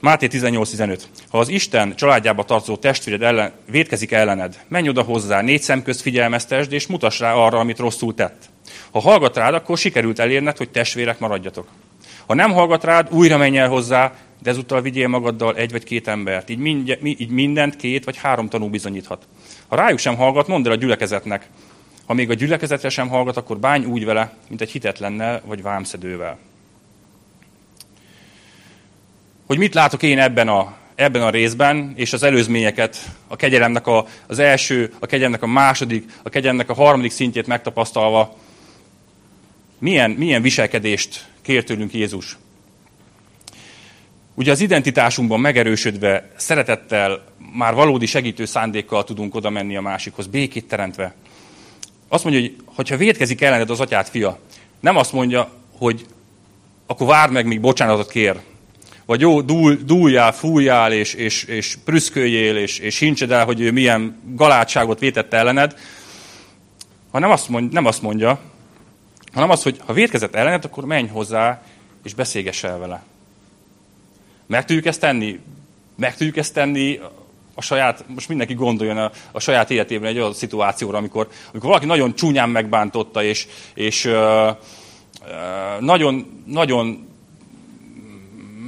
[0.00, 1.00] Máté 18.15.
[1.30, 6.00] Ha az Isten családjába tartozó testvéred ellen, védkezik ellened, menj oda hozzá, négy szem közt
[6.00, 8.48] figyelmeztesd, és mutass rá arra, amit rosszul tett.
[8.90, 11.68] Ha hallgat rád, akkor sikerült elérned, hogy testvérek maradjatok.
[12.26, 14.12] Ha nem hallgat rád, újra menj el hozzá,
[14.42, 16.50] de ezúttal vigyél magaddal egy vagy két embert.
[16.50, 19.26] Így, mind, így mindent két vagy három tanú bizonyíthat.
[19.68, 21.48] Ha rájuk sem hallgat, mondd el a gyülekezetnek.
[22.06, 26.38] Ha még a gyülekezetre sem hallgat, akkor bánj úgy vele, mint egy hitetlennel vagy vámszedővel.
[29.46, 34.06] Hogy mit látok én ebben a, ebben a részben, és az előzményeket, a kegyelemnek a,
[34.26, 38.36] az első, a kegyelemnek a második, a kegyelemnek a harmadik szintjét megtapasztalva,
[39.78, 42.38] milyen, milyen viselkedést kér tőlünk Jézus.
[44.34, 50.68] Ugye az identitásunkban megerősödve, szeretettel, már valódi segítő szándékkal tudunk oda menni a másikhoz, békét
[50.68, 51.14] teremtve.
[52.08, 54.38] Azt mondja, hogy ha védkezik ellened az atyát fia,
[54.80, 56.06] nem azt mondja, hogy
[56.86, 58.40] akkor várd meg, míg bocsánatot kér.
[59.04, 63.70] Vagy jó, dúl, dúljál, fújjál, és, és, és prüszköljél, és, és hincsed el, hogy ő
[63.70, 65.78] milyen galátságot vétett ellened,
[67.10, 68.40] hanem azt mondja, nem azt mondja,
[69.32, 71.62] hanem az, hogy ha védkezett ellened, akkor menj hozzá,
[72.04, 73.04] és beszélgess el vele.
[74.46, 75.40] Meg tudjuk ezt tenni?
[75.96, 77.00] Meg tudjuk ezt tenni
[77.58, 81.86] a saját, most mindenki gondoljon a, a saját életében egy olyan szituációra, amikor, amikor valaki
[81.86, 84.56] nagyon csúnyán megbántotta, és, és uh, uh,
[85.80, 87.08] nagyon, nagyon,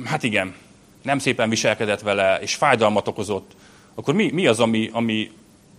[0.05, 0.55] hát igen,
[1.03, 3.51] nem szépen viselkedett vele, és fájdalmat okozott,
[3.94, 5.31] akkor mi, mi az, ami, ami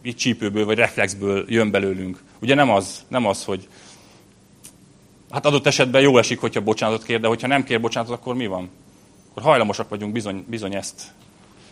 [0.01, 2.23] itt csípőből vagy reflexből jön belőlünk?
[2.41, 3.67] Ugye nem az, nem az, hogy,
[5.29, 8.47] Hát adott esetben jó esik, hogyha bocsánatot kér, de hogyha nem kér bocsánatot, akkor mi
[8.47, 8.69] van?
[9.29, 11.01] Akkor hajlamosak vagyunk bizony, bizony ezt,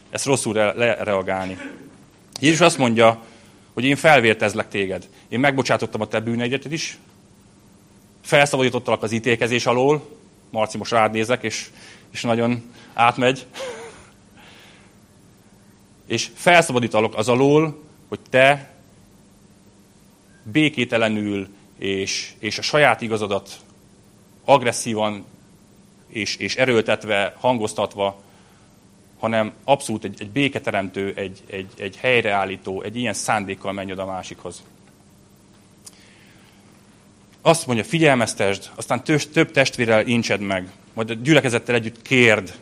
[0.09, 1.57] ezt rosszul re, lereagálni.
[2.39, 3.23] Jézus azt mondja,
[3.73, 5.07] hogy én felvértezlek téged.
[5.27, 6.97] Én megbocsátottam a te bűnegyetet is,
[8.21, 10.17] felszabadítottalak az ítélkezés alól,
[10.49, 11.69] Marci, most rád nézek, és,
[12.11, 13.45] és nagyon átmegy.
[16.07, 18.73] És felszabadítalak az alól, hogy te
[20.43, 23.59] békételenül és, és a saját igazadat
[24.45, 25.25] agresszívan
[26.07, 28.21] és, és erőltetve, hangoztatva,
[29.19, 34.05] hanem abszolút egy, egy béketeremtő, egy, egy, egy helyreállító, egy ilyen szándékkal menj oda a
[34.05, 34.63] másikhoz.
[37.41, 42.53] Azt mondja, figyelmeztesd, aztán több, több testvérrel incsed meg, majd a gyülekezettel együtt kérd.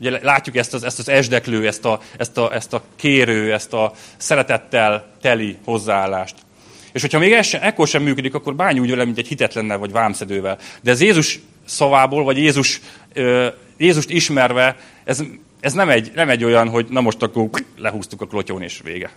[0.00, 3.72] Ugye látjuk ezt az, ezt az esdeklő, ezt a, ezt, a, ezt a kérő, ezt
[3.72, 6.34] a szeretettel teli hozzáállást.
[6.92, 9.78] És hogyha még ez sem, ekkor sem működik, akkor bánj úgy vele, mint egy hitetlennel
[9.78, 10.58] vagy vámszedővel.
[10.82, 11.40] De ez Jézus
[11.70, 12.80] szavából, vagy Jézus,
[13.76, 15.22] Jézust ismerve, ez,
[15.60, 19.10] ez nem, egy, nem egy olyan, hogy na most akkor lehúztuk a klotyón és vége.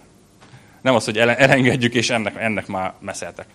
[0.82, 3.46] Nem az, hogy elengedjük, és ennek, ennek már meszeltek.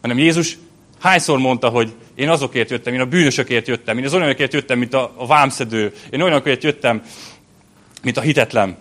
[0.00, 0.58] Hanem Jézus
[0.98, 4.94] hányszor mondta, hogy én azokért jöttem, én a bűnösökért jöttem, én az olyanokért jöttem, mint
[4.94, 7.02] a, a vámszedő, én olyanokért jöttem,
[8.02, 8.76] mint a hitetlen.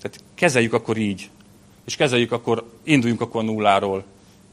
[0.00, 1.30] Tehát kezeljük akkor így
[1.90, 4.04] és kezeljük, akkor induljunk akkor nulláról,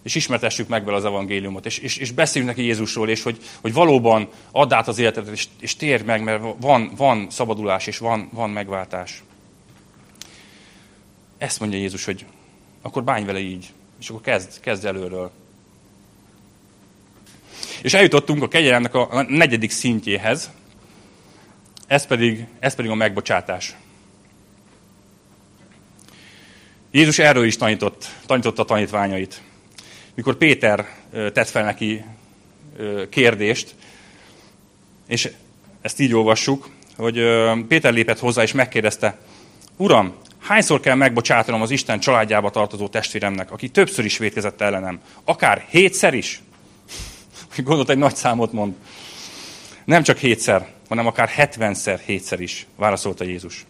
[0.08, 3.74] és ismertessük meg vele az evangéliumot, és, és, és beszéljünk neki Jézusról, és hogy, hogy
[3.74, 8.30] valóban add át az életedet, és, és térj meg, mert van, van szabadulás, és van,
[8.32, 9.24] van megváltás.
[11.38, 12.26] Ezt mondja Jézus, hogy
[12.82, 15.32] akkor bánj vele így, és akkor kezd, kezd előről.
[17.82, 20.52] És eljutottunk a kegyelemnek a negyedik szintjéhez,
[21.88, 23.76] ez pedig, ez pedig a megbocsátás.
[26.92, 29.42] Jézus erről is tanított, tanította a tanítványait.
[30.18, 32.04] Mikor Péter tett fel neki
[33.10, 33.76] kérdést,
[35.08, 35.30] és
[35.82, 37.22] ezt így olvassuk, hogy
[37.68, 39.18] Péter lépett hozzá és megkérdezte,
[39.76, 45.02] Uram, hányszor kell megbocsátanom az Isten családjába tartozó testvéremnek, aki többször is vétkezett ellenem?
[45.24, 46.42] Akár hétszer is?
[47.58, 48.74] Gondolt, egy nagy számot mond.
[49.86, 53.66] Nem csak hétszer, hanem akár hetvenszer hétszer is, válaszolta Jézus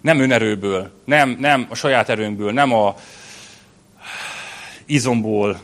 [0.00, 2.96] nem önerőből, nem, nem a saját erőnkből, nem a
[4.86, 5.60] izomból,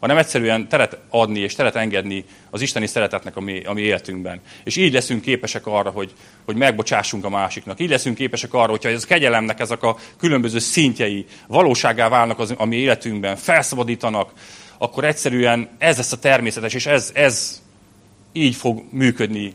[0.00, 4.40] hanem egyszerűen teret adni és teret engedni az isteni szeretetnek a mi, a mi életünkben.
[4.64, 6.12] És így leszünk képesek arra, hogy,
[6.44, 7.80] hogy megbocsássunk a másiknak.
[7.80, 12.54] Így leszünk képesek arra, hogyha ez a kegyelemnek ezek a különböző szintjei valóságá válnak az,
[12.56, 14.32] a mi életünkben, felszabadítanak,
[14.78, 17.62] akkor egyszerűen ez lesz a természetes, és ez, ez
[18.32, 19.54] így fog működni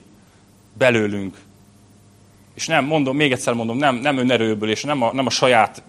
[0.78, 1.38] belőlünk,
[2.56, 5.84] és nem, mondom, még egyszer mondom, nem, nem önerőből, és nem a, nem a saját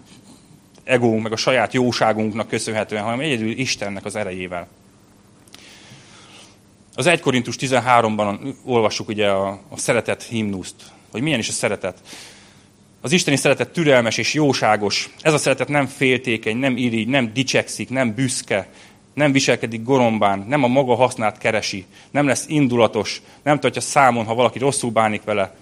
[0.87, 4.67] egónk, meg a saját jóságunknak köszönhetően, hanem egyedül Istennek az erejével.
[6.95, 10.75] Az 1 Korintus 13-ban olvassuk ugye a, a szeretet himnuszt,
[11.11, 11.97] hogy milyen is a szeretet.
[13.01, 15.09] Az isteni szeretet türelmes és jóságos.
[15.21, 18.67] Ez a szeretet nem féltékeny, nem irigy, nem dicsekszik, nem büszke,
[19.13, 24.35] nem viselkedik gorombán, nem a maga hasznát keresi, nem lesz indulatos, nem tartja számon, ha
[24.35, 25.55] valaki rosszul bánik vele,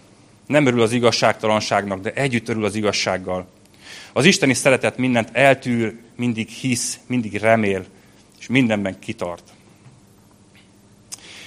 [0.48, 3.48] nem örül az igazságtalanságnak, de együtt örül az igazsággal.
[4.14, 7.86] Az isteni szeretet mindent eltűr, mindig hisz, mindig remél,
[8.40, 9.44] és mindenben kitart.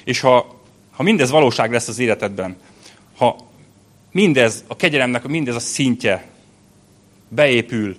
[0.05, 2.57] És ha, ha mindez valóság lesz az életedben,
[3.16, 3.37] ha
[4.12, 6.27] mindez, a kegyelemnek mindez a szintje
[7.29, 7.96] beépül,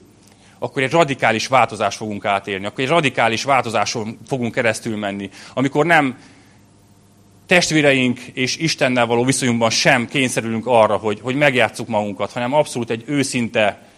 [0.59, 6.17] akkor egy radikális változást fogunk átélni, akkor egy radikális változáson fogunk keresztül menni, amikor nem
[7.45, 13.03] testvéreink és Istennel való viszonyunkban sem kényszerülünk arra, hogy, hogy megjátsszuk magunkat, hanem abszolút egy
[13.05, 13.88] őszinte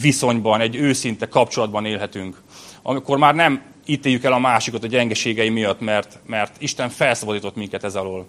[0.00, 2.42] viszonyban, egy őszinte kapcsolatban élhetünk.
[2.82, 7.84] Amikor már nem ítéljük el a másikat a gyengeségei miatt, mert, mert Isten felszabadított minket
[7.84, 8.26] ez alól.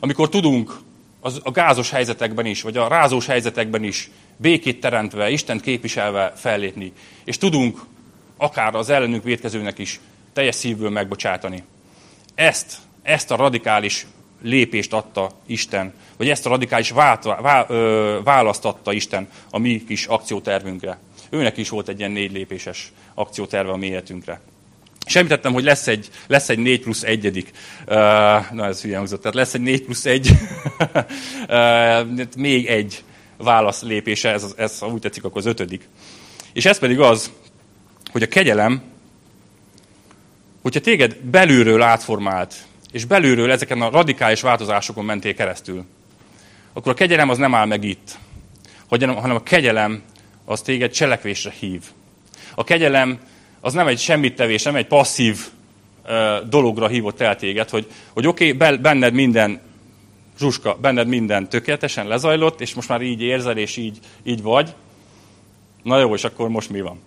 [0.00, 0.78] Amikor tudunk
[1.20, 6.92] az, a gázos helyzetekben is, vagy a rázós helyzetekben is békét teremtve, Isten képviselve fellépni,
[7.24, 7.84] és tudunk
[8.36, 10.00] akár az ellenünk védkezőnek is
[10.32, 11.62] teljes szívből megbocsátani.
[12.34, 14.06] Ezt, ezt a radikális
[14.42, 19.84] lépést adta Isten, vagy ezt a radikális vált, vá, ö, választ adta Isten a mi
[19.84, 20.98] kis akciótervünkre.
[21.30, 24.40] Őnek is volt egy ilyen négy lépéses akcióterve a mi életünkre.
[25.06, 27.50] És említettem, hogy lesz egy, lesz egy 4 plusz egyedik.
[27.86, 27.94] Uh,
[28.50, 29.20] na, ez hülye hangzott.
[29.20, 30.30] Tehát lesz egy 4 plusz 1,
[31.48, 33.04] uh, még egy
[33.36, 35.88] válasz lépése, ez, ez, ha úgy tetszik, akkor az ötödik.
[36.52, 37.30] És ez pedig az,
[38.12, 38.82] hogy a kegyelem,
[40.62, 42.54] hogyha téged belülről átformált,
[42.96, 45.84] és belülről ezeken a radikális változásokon mentél keresztül,
[46.72, 48.18] akkor a kegyelem az nem áll meg itt,
[48.88, 50.02] hanem a kegyelem
[50.44, 51.82] az téged cselekvésre hív.
[52.54, 53.18] A kegyelem
[53.60, 55.38] az nem egy semmittevés, nem egy passzív
[56.48, 59.60] dologra hívott el téged, hogy, hogy oké, okay, benned minden
[60.38, 64.74] Zsuska, benned minden tökéletesen lezajlott, és most már így érzel, és így, így vagy.
[65.82, 67.00] Na jó, és akkor most mi van?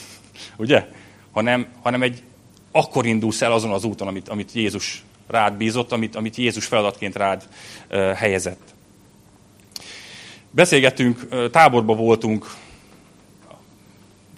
[0.56, 0.88] Ugye?
[1.32, 2.22] Hanem, hanem egy
[2.72, 7.16] akkor indulsz el azon az úton, amit, amit Jézus rád bízott, amit, amit Jézus feladatként
[7.16, 7.48] rád
[8.14, 8.74] helyezett.
[10.50, 12.46] Beszélgettünk, táborba voltunk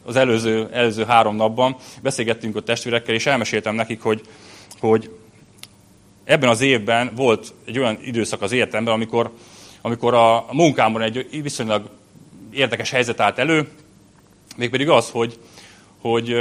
[0.05, 4.21] az előző, előző három napban, beszélgettünk a testvérekkel, és elmeséltem nekik, hogy,
[4.81, 5.11] hogy
[6.25, 9.33] ebben az évben volt egy olyan időszak az életemben, amikor,
[9.81, 11.91] amikor a munkámban egy viszonylag
[12.51, 13.69] érdekes helyzet állt elő,
[14.57, 15.39] mégpedig az, hogy,
[16.01, 16.35] hogy,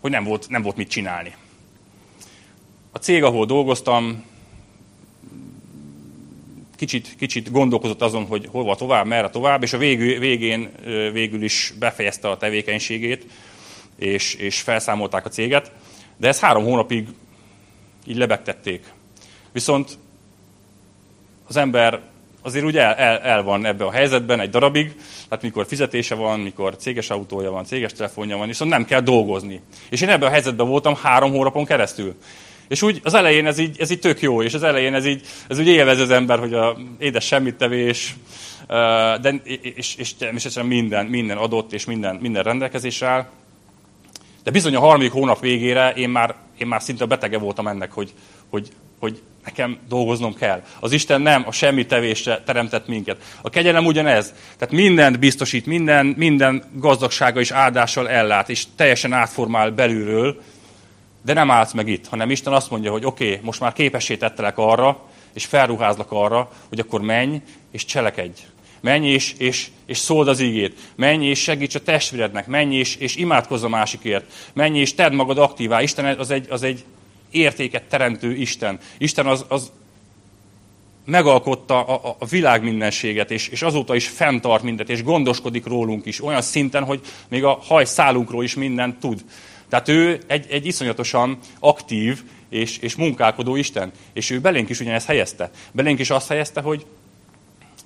[0.00, 1.34] hogy nem, volt, nem volt mit csinálni.
[2.96, 4.24] A cég, ahol dolgoztam,
[6.76, 10.70] kicsit, kicsit gondolkozott azon, hogy hova tovább, merre tovább, és a végül, végén
[11.12, 13.26] végül is befejezte a tevékenységét,
[13.96, 15.72] és, és felszámolták a céget.
[16.16, 17.08] De ez három hónapig
[18.06, 18.92] így lebegtették.
[19.52, 19.98] Viszont
[21.48, 22.00] az ember
[22.42, 24.96] azért úgy el, el, el van ebbe a helyzetben egy darabig,
[25.28, 29.60] tehát mikor fizetése van, mikor céges autója van, céges telefonja van, viszont nem kell dolgozni.
[29.90, 32.16] És én ebben a helyzetben voltam három hónapon keresztül.
[32.68, 35.26] És úgy az elején ez így, ez így tök jó, és az elején ez így,
[35.48, 38.14] ez úgy élvez az ember, hogy a édes semmit tevés,
[39.20, 39.34] de,
[39.74, 43.26] és, és természetesen minden, minden adott, és minden, minden rendelkezésre áll.
[44.42, 48.12] De bizony a harmadik hónap végére én már, én már szinte betege voltam ennek, hogy,
[48.50, 50.62] hogy, hogy nekem dolgoznom kell.
[50.80, 53.22] Az Isten nem a semmi tevésre teremtett minket.
[53.42, 54.34] A kegyelem ugyanez.
[54.58, 60.42] Tehát mindent biztosít, minden, minden gazdagsága és áldással ellát, és teljesen átformál belülről,
[61.26, 64.16] de nem állsz meg itt, hanem Isten azt mondja, hogy oké, okay, most már képessé
[64.16, 65.02] tettelek arra,
[65.34, 68.40] és felruházlak arra, hogy akkor menj és cselekedj.
[68.80, 70.78] Menj és, és, és szóld az ígét.
[70.96, 72.46] Menj és segíts a testvérednek.
[72.46, 74.32] Menj és, és imádkozz a másikért.
[74.52, 75.82] Menj és tedd magad aktívá.
[75.82, 76.84] Isten az egy, az egy
[77.30, 78.78] értéket teremtő Isten.
[78.98, 79.72] Isten az, az
[81.04, 86.24] megalkotta a, a, világ mindenséget, és, és azóta is fenntart mindet, és gondoskodik rólunk is,
[86.24, 89.24] olyan szinten, hogy még a hajszálunkról is mindent tud.
[89.68, 93.92] Tehát ő egy, egy iszonyatosan aktív és, és munkálkodó Isten.
[94.12, 95.50] És ő belénk is ugyanezt helyezte.
[95.72, 96.86] Belénk is azt helyezte, hogy,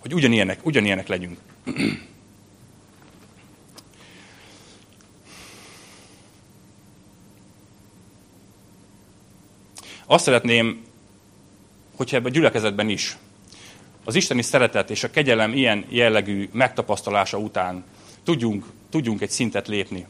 [0.00, 1.38] hogy ugyanilyenek, ugyanilyenek legyünk.
[10.06, 10.84] Azt szeretném,
[11.96, 13.16] hogyha ebben a gyülekezetben is
[14.04, 17.84] az isteni szeretet és a kegyelem ilyen jellegű megtapasztalása után
[18.24, 20.06] tudjunk, tudjunk egy szintet lépni.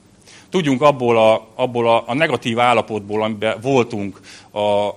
[0.51, 4.89] Tudjunk abból a, abból a, a negatív állapotból, amiben voltunk, a,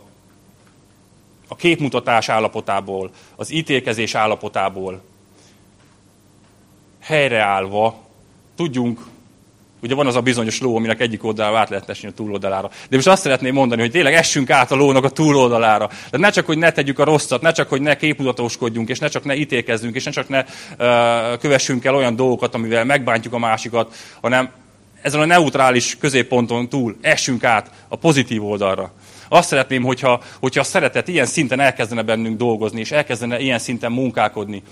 [1.48, 5.02] a képmutatás állapotából, az ítélkezés állapotából
[7.00, 7.96] helyreállva
[8.56, 9.12] tudjunk
[9.84, 12.70] Ugye van az a bizonyos ló, aminek egyik oldalára át lehet esni a túloldalára.
[12.90, 15.90] De most azt szeretném mondani, hogy tényleg essünk át a lónak a túloldalára.
[16.12, 19.08] De ne csak, hogy ne tegyük a rosszat, ne csak, hogy ne képmutatoskodjunk, és ne
[19.08, 23.38] csak ne ítélkezzünk, és ne csak ne uh, kövessünk el olyan dolgokat, amivel megbántjuk a
[23.38, 24.50] másikat, hanem
[25.04, 28.92] ezen a neutrális középponton túl essünk át a pozitív oldalra.
[29.28, 33.92] Azt szeretném, hogyha, hogyha a szeretet ilyen szinten elkezdene bennünk dolgozni, és elkezdene ilyen szinten
[33.92, 34.64] munkálkodni.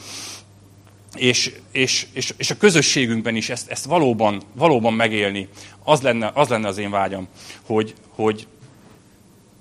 [1.15, 5.47] és, és, és, és a közösségünkben is ezt, ezt valóban, valóban megélni,
[5.84, 7.27] az lenne, az lenne az én vágyam,
[7.65, 8.47] hogy, hogy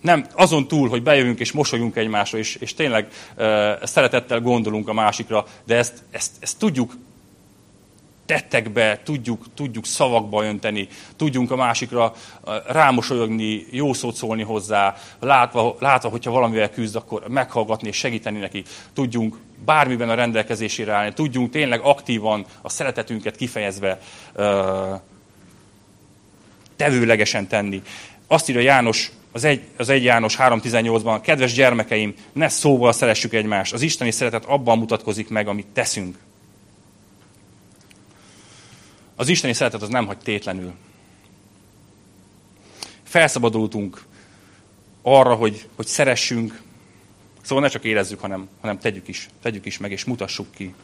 [0.01, 3.47] nem azon túl, hogy bejövünk és mosolyunk egymásra, és, és tényleg uh,
[3.85, 6.97] szeretettel gondolunk a másikra, de ezt, ezt, ezt tudjuk
[8.31, 12.13] tettekbe, tudjuk, tudjuk szavakba önteni, tudjunk a másikra
[12.67, 18.63] rámosolyogni, jó szót szólni hozzá, látva, látva, hogyha valamivel küzd, akkor meghallgatni és segíteni neki.
[18.93, 24.01] Tudjunk bármiben a rendelkezésére állni, tudjunk tényleg aktívan a szeretetünket kifejezve
[26.77, 27.83] tevőlegesen tenni.
[28.27, 33.73] Azt írja János, az egy, az egy János 3.18-ban, kedves gyermekeim, ne szóval szeressük egymást.
[33.73, 36.17] Az isteni szeretet abban mutatkozik meg, amit teszünk.
[39.21, 40.73] Az isteni szeretet az nem hagy tétlenül.
[43.03, 44.03] Felszabadultunk
[45.03, 46.63] arra, hogy, hogy szeressünk,
[47.43, 50.75] szóval ne csak érezzük, hanem, hanem tegyük is, tegyük is meg, és mutassuk ki.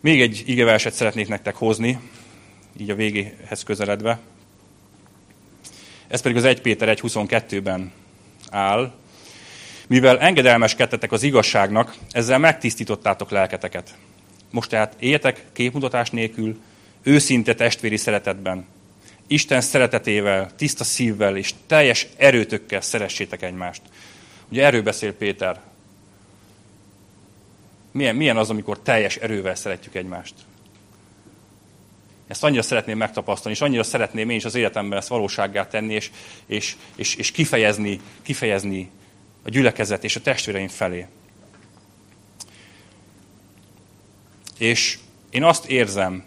[0.00, 1.98] Még egy igeverset szeretnék nektek hozni,
[2.76, 4.18] így a végéhez közeledve.
[6.08, 7.92] Ez pedig az 1 Péter 1.22-ben
[8.50, 8.94] áll.
[9.86, 13.94] Mivel engedelmeskedtetek az igazságnak, ezzel megtisztítottátok lelketeket.
[14.54, 16.60] Most tehát éljetek képmutatás nélkül,
[17.02, 18.66] őszinte testvéri szeretetben,
[19.26, 23.82] Isten szeretetével, tiszta szívvel és teljes erőtökkel szeressétek egymást.
[24.48, 25.60] Ugye erről beszél Péter.
[27.90, 30.34] Milyen, milyen az, amikor teljes erővel szeretjük egymást?
[32.26, 36.10] Ezt annyira szeretném megtapasztalni, és annyira szeretném én is az életemben ezt valósággá tenni, és,
[36.46, 38.90] és, és, és kifejezni, kifejezni
[39.42, 41.06] a gyülekezet és a testvéreim felé.
[44.58, 44.98] És
[45.30, 46.24] én azt érzem,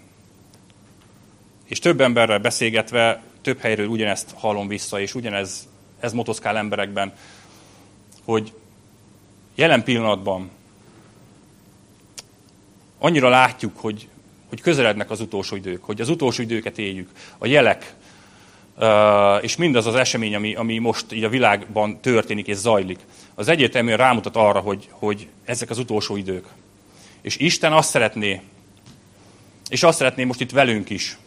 [1.65, 5.67] és több emberrel beszélgetve, több helyről ugyanezt hallom vissza, és ugyanez
[5.99, 7.13] ez motoszkál emberekben,
[8.23, 8.53] hogy
[9.55, 10.49] jelen pillanatban
[12.97, 14.07] annyira látjuk, hogy,
[14.49, 17.93] hogy közelednek az utolsó idők, hogy az utolsó időket éljük, a jelek,
[19.41, 22.99] és mindaz az esemény, ami, ami most így a világban történik és zajlik,
[23.35, 26.47] az egyértelműen rámutat arra, hogy, hogy ezek az utolsó idők.
[27.27, 28.41] És Isten azt szeretné,
[29.69, 31.17] és azt szeretné most itt velünk is,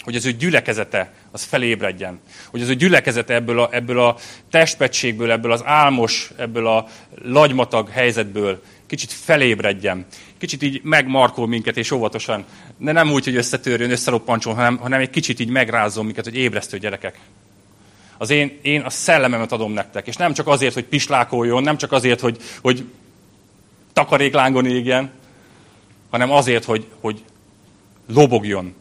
[0.00, 2.20] hogy az ő gyülekezete az felébredjen.
[2.50, 4.16] Hogy az ő gyülekezete ebből a, ebből a
[4.50, 6.88] testpetségből, ebből az álmos, ebből a
[7.22, 10.06] lagymatag helyzetből kicsit felébredjen.
[10.38, 12.44] Kicsit így megmarkol minket, és óvatosan.
[12.76, 16.78] De nem úgy, hogy összetörjön, összeloppancson, hanem, hanem egy kicsit így megrázom minket, hogy ébresztő
[16.78, 17.18] gyerekek.
[18.18, 20.06] Az én, én a szellememet adom nektek.
[20.06, 22.84] És nem csak azért, hogy pislákoljon, nem csak azért, hogy, hogy
[23.98, 25.10] takaréklángon égjen,
[26.10, 27.22] hanem azért, hogy, hogy
[28.06, 28.74] lobogjon.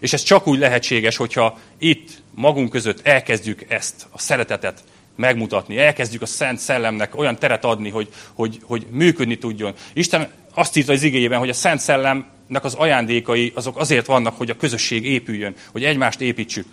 [0.00, 4.84] És ez csak úgy lehetséges, hogyha itt magunk között elkezdjük ezt a szeretetet
[5.16, 9.74] megmutatni, elkezdjük a Szent Szellemnek olyan teret adni, hogy, hogy, hogy működni tudjon.
[9.92, 14.50] Isten azt írta az igényében, hogy a Szent Szellemnek az ajándékai azok azért vannak, hogy
[14.50, 16.66] a közösség épüljön, hogy egymást építsük.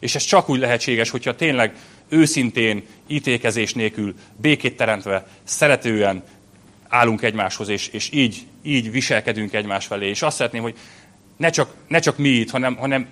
[0.00, 1.74] És ez csak úgy lehetséges, hogyha tényleg
[2.08, 6.22] őszintén, ítélkezés nélkül, békét teremtve, szeretően,
[6.92, 10.08] állunk egymáshoz, és, és így, így viselkedünk egymás felé.
[10.08, 10.74] És azt szeretném, hogy
[11.36, 13.08] ne csak, ne csak mi itt, hanem, hanem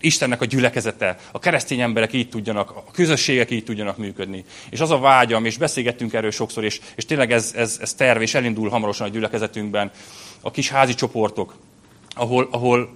[0.00, 4.44] Istennek a gyülekezete, a keresztény emberek így tudjanak, a közösségek így tudjanak működni.
[4.70, 8.20] És az a vágyam, és beszélgettünk erről sokszor, és, és tényleg ez, ez, ez terv,
[8.20, 9.90] és elindul hamarosan a gyülekezetünkben,
[10.40, 11.56] a kis házi csoportok,
[12.14, 12.94] ahol, ahol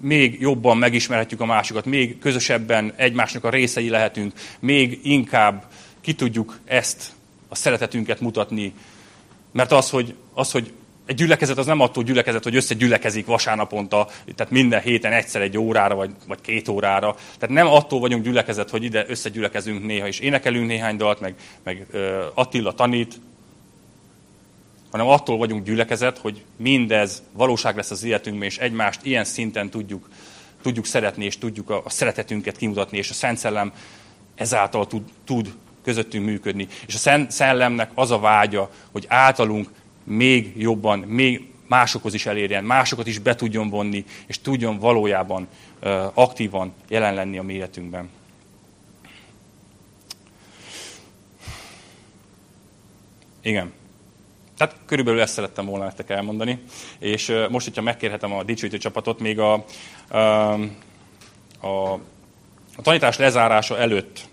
[0.00, 5.64] még jobban megismerhetjük a másikat, még közösebben egymásnak a részei lehetünk, még inkább
[6.00, 7.12] ki tudjuk ezt
[7.48, 8.72] a szeretetünket mutatni
[9.52, 10.72] mert az, hogy, az, hogy
[11.06, 15.94] egy gyülekezet az nem attól gyülekezet, hogy összegyülekezik vasárnaponta, tehát minden héten egyszer egy órára,
[15.94, 17.16] vagy, vagy két órára.
[17.38, 21.86] Tehát nem attól vagyunk gyülekezet, hogy ide összegyülekezünk néha, és énekelünk néhány dalt, meg, meg
[22.34, 23.20] Attila tanít,
[24.90, 30.08] hanem attól vagyunk gyülekezet, hogy mindez valóság lesz az életünkben, és egymást ilyen szinten tudjuk,
[30.62, 33.72] tudjuk szeretni, és tudjuk a, a szeretetünket kimutatni, és a Szent Szellem
[34.34, 35.54] ezáltal tud, tud
[35.88, 36.68] közöttünk működni.
[36.86, 39.68] És a Szent Szellemnek az a vágya, hogy általunk
[40.04, 45.48] még jobban, még másokhoz is elérjen, másokat is be tudjon vonni, és tudjon valójában
[46.14, 48.10] aktívan jelen lenni a mi életünkben.
[53.42, 53.72] Igen.
[54.56, 56.58] Tehát körülbelül ezt szerettem volna nektek elmondani.
[56.98, 59.64] És most, hogyha megkérhetem a dicsőítő csapatot, még a,
[60.08, 60.16] a,
[61.60, 61.92] a,
[62.76, 64.28] a tanítás lezárása előtt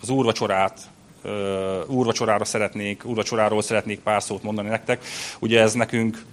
[0.00, 0.90] az úrvacsorát,
[1.86, 5.04] úrvacsorára szeretnék, úrvacsoráról szeretnék pár szót mondani nektek.
[5.38, 6.24] Ugye ez nekünk,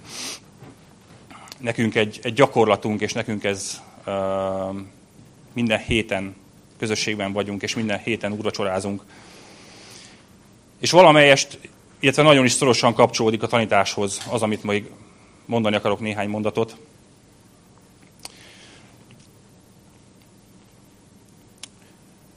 [1.58, 3.80] nekünk egy, egy gyakorlatunk, és nekünk ez
[5.52, 6.36] minden héten
[6.78, 9.02] közösségben vagyunk, és minden héten úrvacsorázunk.
[10.80, 11.58] És valamelyest
[11.98, 14.90] illetve nagyon is szorosan kapcsolódik a tanításhoz az, amit még
[15.44, 16.76] mondani akarok néhány mondatot.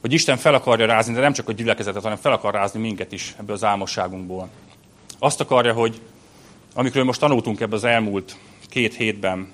[0.02, 3.12] Hogy Isten fel akarja rázni, de nem csak a gyülekezetet, hanem fel akar rázni minket
[3.12, 4.50] is ebből az álmosságunkból.
[5.20, 6.02] Azt akarja, hogy
[6.74, 8.36] amikről most tanultunk ebbe az elmúlt
[8.70, 9.52] két hétben,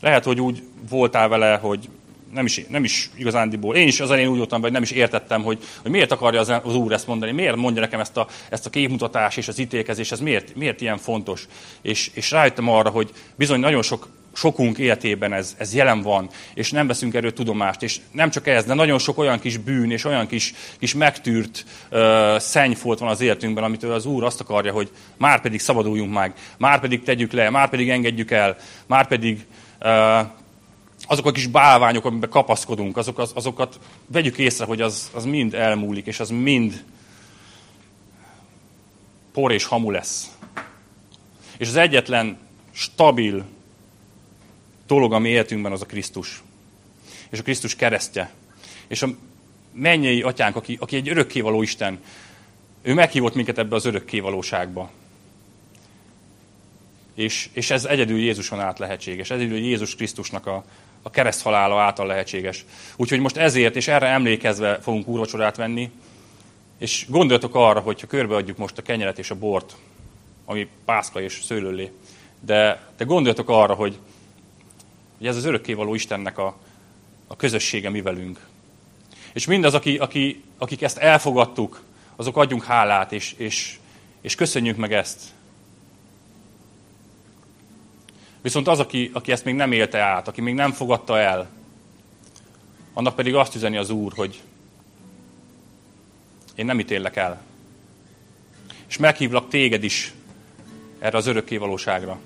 [0.00, 1.88] lehet, hogy úgy voltál vele, hogy
[2.32, 3.76] nem is, nem is igazándiból.
[3.76, 6.48] Én is az elején úgy voltam, hogy nem is értettem, hogy, hogy miért akarja az,
[6.48, 10.12] az Úr ezt mondani, miért mondja nekem ezt a, ezt a képmutatás és az ítélkezés,
[10.12, 11.46] ez miért, miért ilyen fontos.
[11.82, 14.08] És, és rájöttem arra, hogy bizony nagyon sok
[14.38, 18.64] sokunk életében ez, ez jelen van, és nem veszünk erről tudomást, és nem csak ez,
[18.64, 23.20] de nagyon sok olyan kis bűn, és olyan kis, kis megtűrt uh, szennyfolt van az
[23.20, 27.50] életünkben, amitől az Úr azt akarja, hogy már pedig szabaduljunk meg, már pedig tegyük le,
[27.50, 29.46] már pedig engedjük el, már pedig
[29.80, 30.26] uh,
[31.06, 35.54] azok a kis bálványok, amiben kapaszkodunk, azok, az, azokat vegyük észre, hogy az, az mind
[35.54, 36.84] elmúlik, és az mind
[39.32, 40.30] por és hamu lesz.
[41.56, 42.38] És az egyetlen
[42.72, 43.44] stabil
[44.88, 46.42] dolog a mi életünkben az a Krisztus.
[47.30, 48.30] És a Krisztus keresztje.
[48.86, 49.08] És a
[49.72, 52.00] mennyei atyánk, aki, aki egy örökkévaló Isten,
[52.82, 54.90] ő meghívott minket ebbe az örökkévalóságba.
[57.14, 59.30] És, és ez egyedül Jézuson át lehetséges.
[59.30, 60.64] Egyedül Jézus Krisztusnak a,
[61.02, 62.64] a kereszthalála által lehetséges.
[62.96, 65.90] Úgyhogy most ezért, és erre emlékezve fogunk úrvacsorát venni,
[66.78, 69.76] és gondoljatok arra, hogyha körbeadjuk most a kenyeret és a bort,
[70.44, 71.90] ami pászka és szőlőlé,
[72.40, 73.98] de, de gondoljatok arra, hogy,
[75.18, 76.56] hogy ez az örökkévaló Istennek a,
[77.26, 78.46] a közössége mi velünk.
[79.32, 81.82] És mindaz, aki, aki, akik ezt elfogadtuk,
[82.16, 83.78] azok adjunk hálát, és, és,
[84.20, 85.20] és köszönjük meg ezt.
[88.40, 91.48] Viszont az, aki, aki ezt még nem élte át, aki még nem fogadta el,
[92.92, 94.42] annak pedig azt üzeni az Úr, hogy
[96.54, 97.42] én nem ítélek el.
[98.88, 100.12] És meghívlak téged is
[100.98, 102.18] erre az örökké valóságra.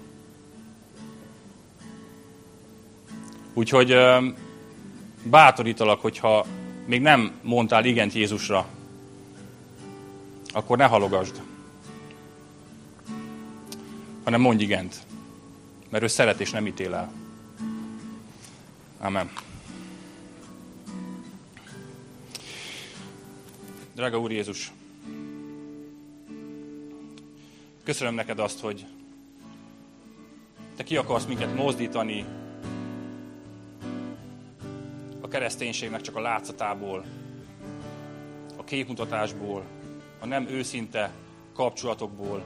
[3.54, 3.96] Úgyhogy
[5.22, 6.46] bátorítalak, hogyha
[6.86, 8.66] még nem mondtál igent Jézusra,
[10.52, 11.42] akkor ne halogasd,
[14.24, 15.06] hanem mondj igent
[15.92, 17.12] mert ő szeret és nem ítél el.
[19.00, 19.30] Amen.
[23.94, 24.72] Drága Úr Jézus,
[27.84, 28.86] köszönöm neked azt, hogy
[30.76, 32.24] te ki akarsz minket mozdítani
[35.32, 37.04] kereszténységnek csak a látszatából,
[38.56, 39.64] a képmutatásból,
[40.20, 41.10] a nem őszinte
[41.54, 42.44] kapcsolatokból,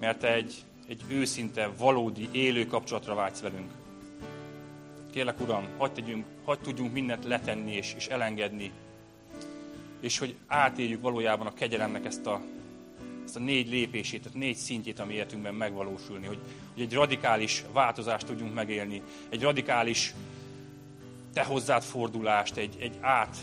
[0.00, 0.54] mert egy,
[0.88, 3.70] egy őszinte, valódi, élő kapcsolatra vágysz velünk.
[5.12, 8.72] Kérlek, Uram, hagyd, tegyünk, hagyd tudjunk mindent letenni és, és elengedni,
[10.00, 12.40] és hogy átéljük valójában a kegyelemnek ezt a,
[13.32, 16.38] ezt a négy lépését, a négy szintjét, ami életünkben megvalósulni, hogy,
[16.72, 20.14] hogy egy radikális változást tudjunk megélni, egy radikális
[21.32, 23.36] te hozzád fordulást, egy, egy át,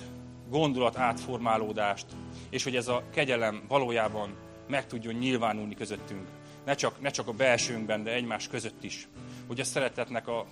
[0.49, 2.05] gondolat átformálódást,
[2.49, 4.35] és hogy ez a kegyelem valójában
[4.67, 6.27] meg tudjon nyilvánulni közöttünk
[6.65, 9.07] ne csak, ne csak a belsőnkben, de egymás között is.
[9.47, 10.45] Hogy a szeretetnek a,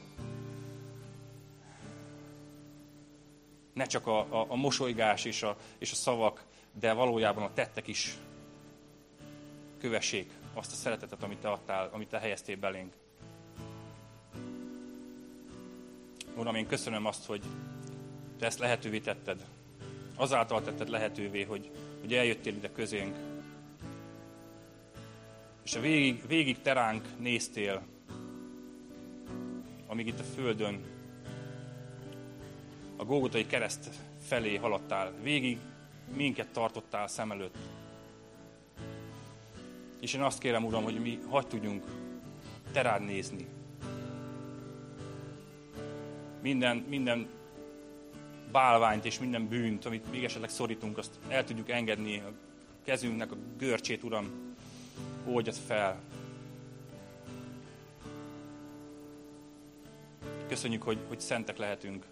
[3.74, 6.46] ne csak a, a, a mosolygás és a, és a szavak,
[6.80, 8.18] de valójában a tettek is
[9.78, 12.94] kövessék azt a szeretetet, amit te adtál, amit te helyeztél belénk.
[16.36, 17.42] Uram, én köszönöm azt, hogy
[18.40, 19.46] te ezt lehetővé tetted.
[20.16, 23.16] Azáltal tetted lehetővé, hogy, hogy eljöttél ide közénk,
[25.64, 27.82] és a végig, végig teránk néztél,
[29.88, 30.84] amíg itt a Földön
[32.96, 33.90] a Gógotai kereszt
[34.22, 35.58] felé haladtál, végig
[36.16, 37.58] minket tartottál szem előtt.
[40.02, 41.84] És én azt kérem, Uram, hogy mi hagyd tudjunk
[42.72, 43.48] terád nézni.
[46.42, 47.28] Minden, minden
[48.52, 52.32] bálványt és minden bűnt, amit még esetleg szorítunk, azt el tudjuk engedni a
[52.84, 54.56] kezünknek a görcsét, Uram,
[55.26, 56.00] oldjad fel.
[60.48, 62.06] Köszönjük, hogy, hogy szentek lehetünk,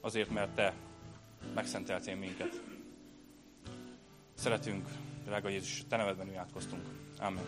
[0.00, 0.74] azért, mert Te
[1.54, 2.60] megszenteltél minket.
[4.34, 4.88] Szeretünk,
[5.24, 7.01] drága Jézus, Te nevedben imádkoztunk.
[7.22, 7.44] Amen.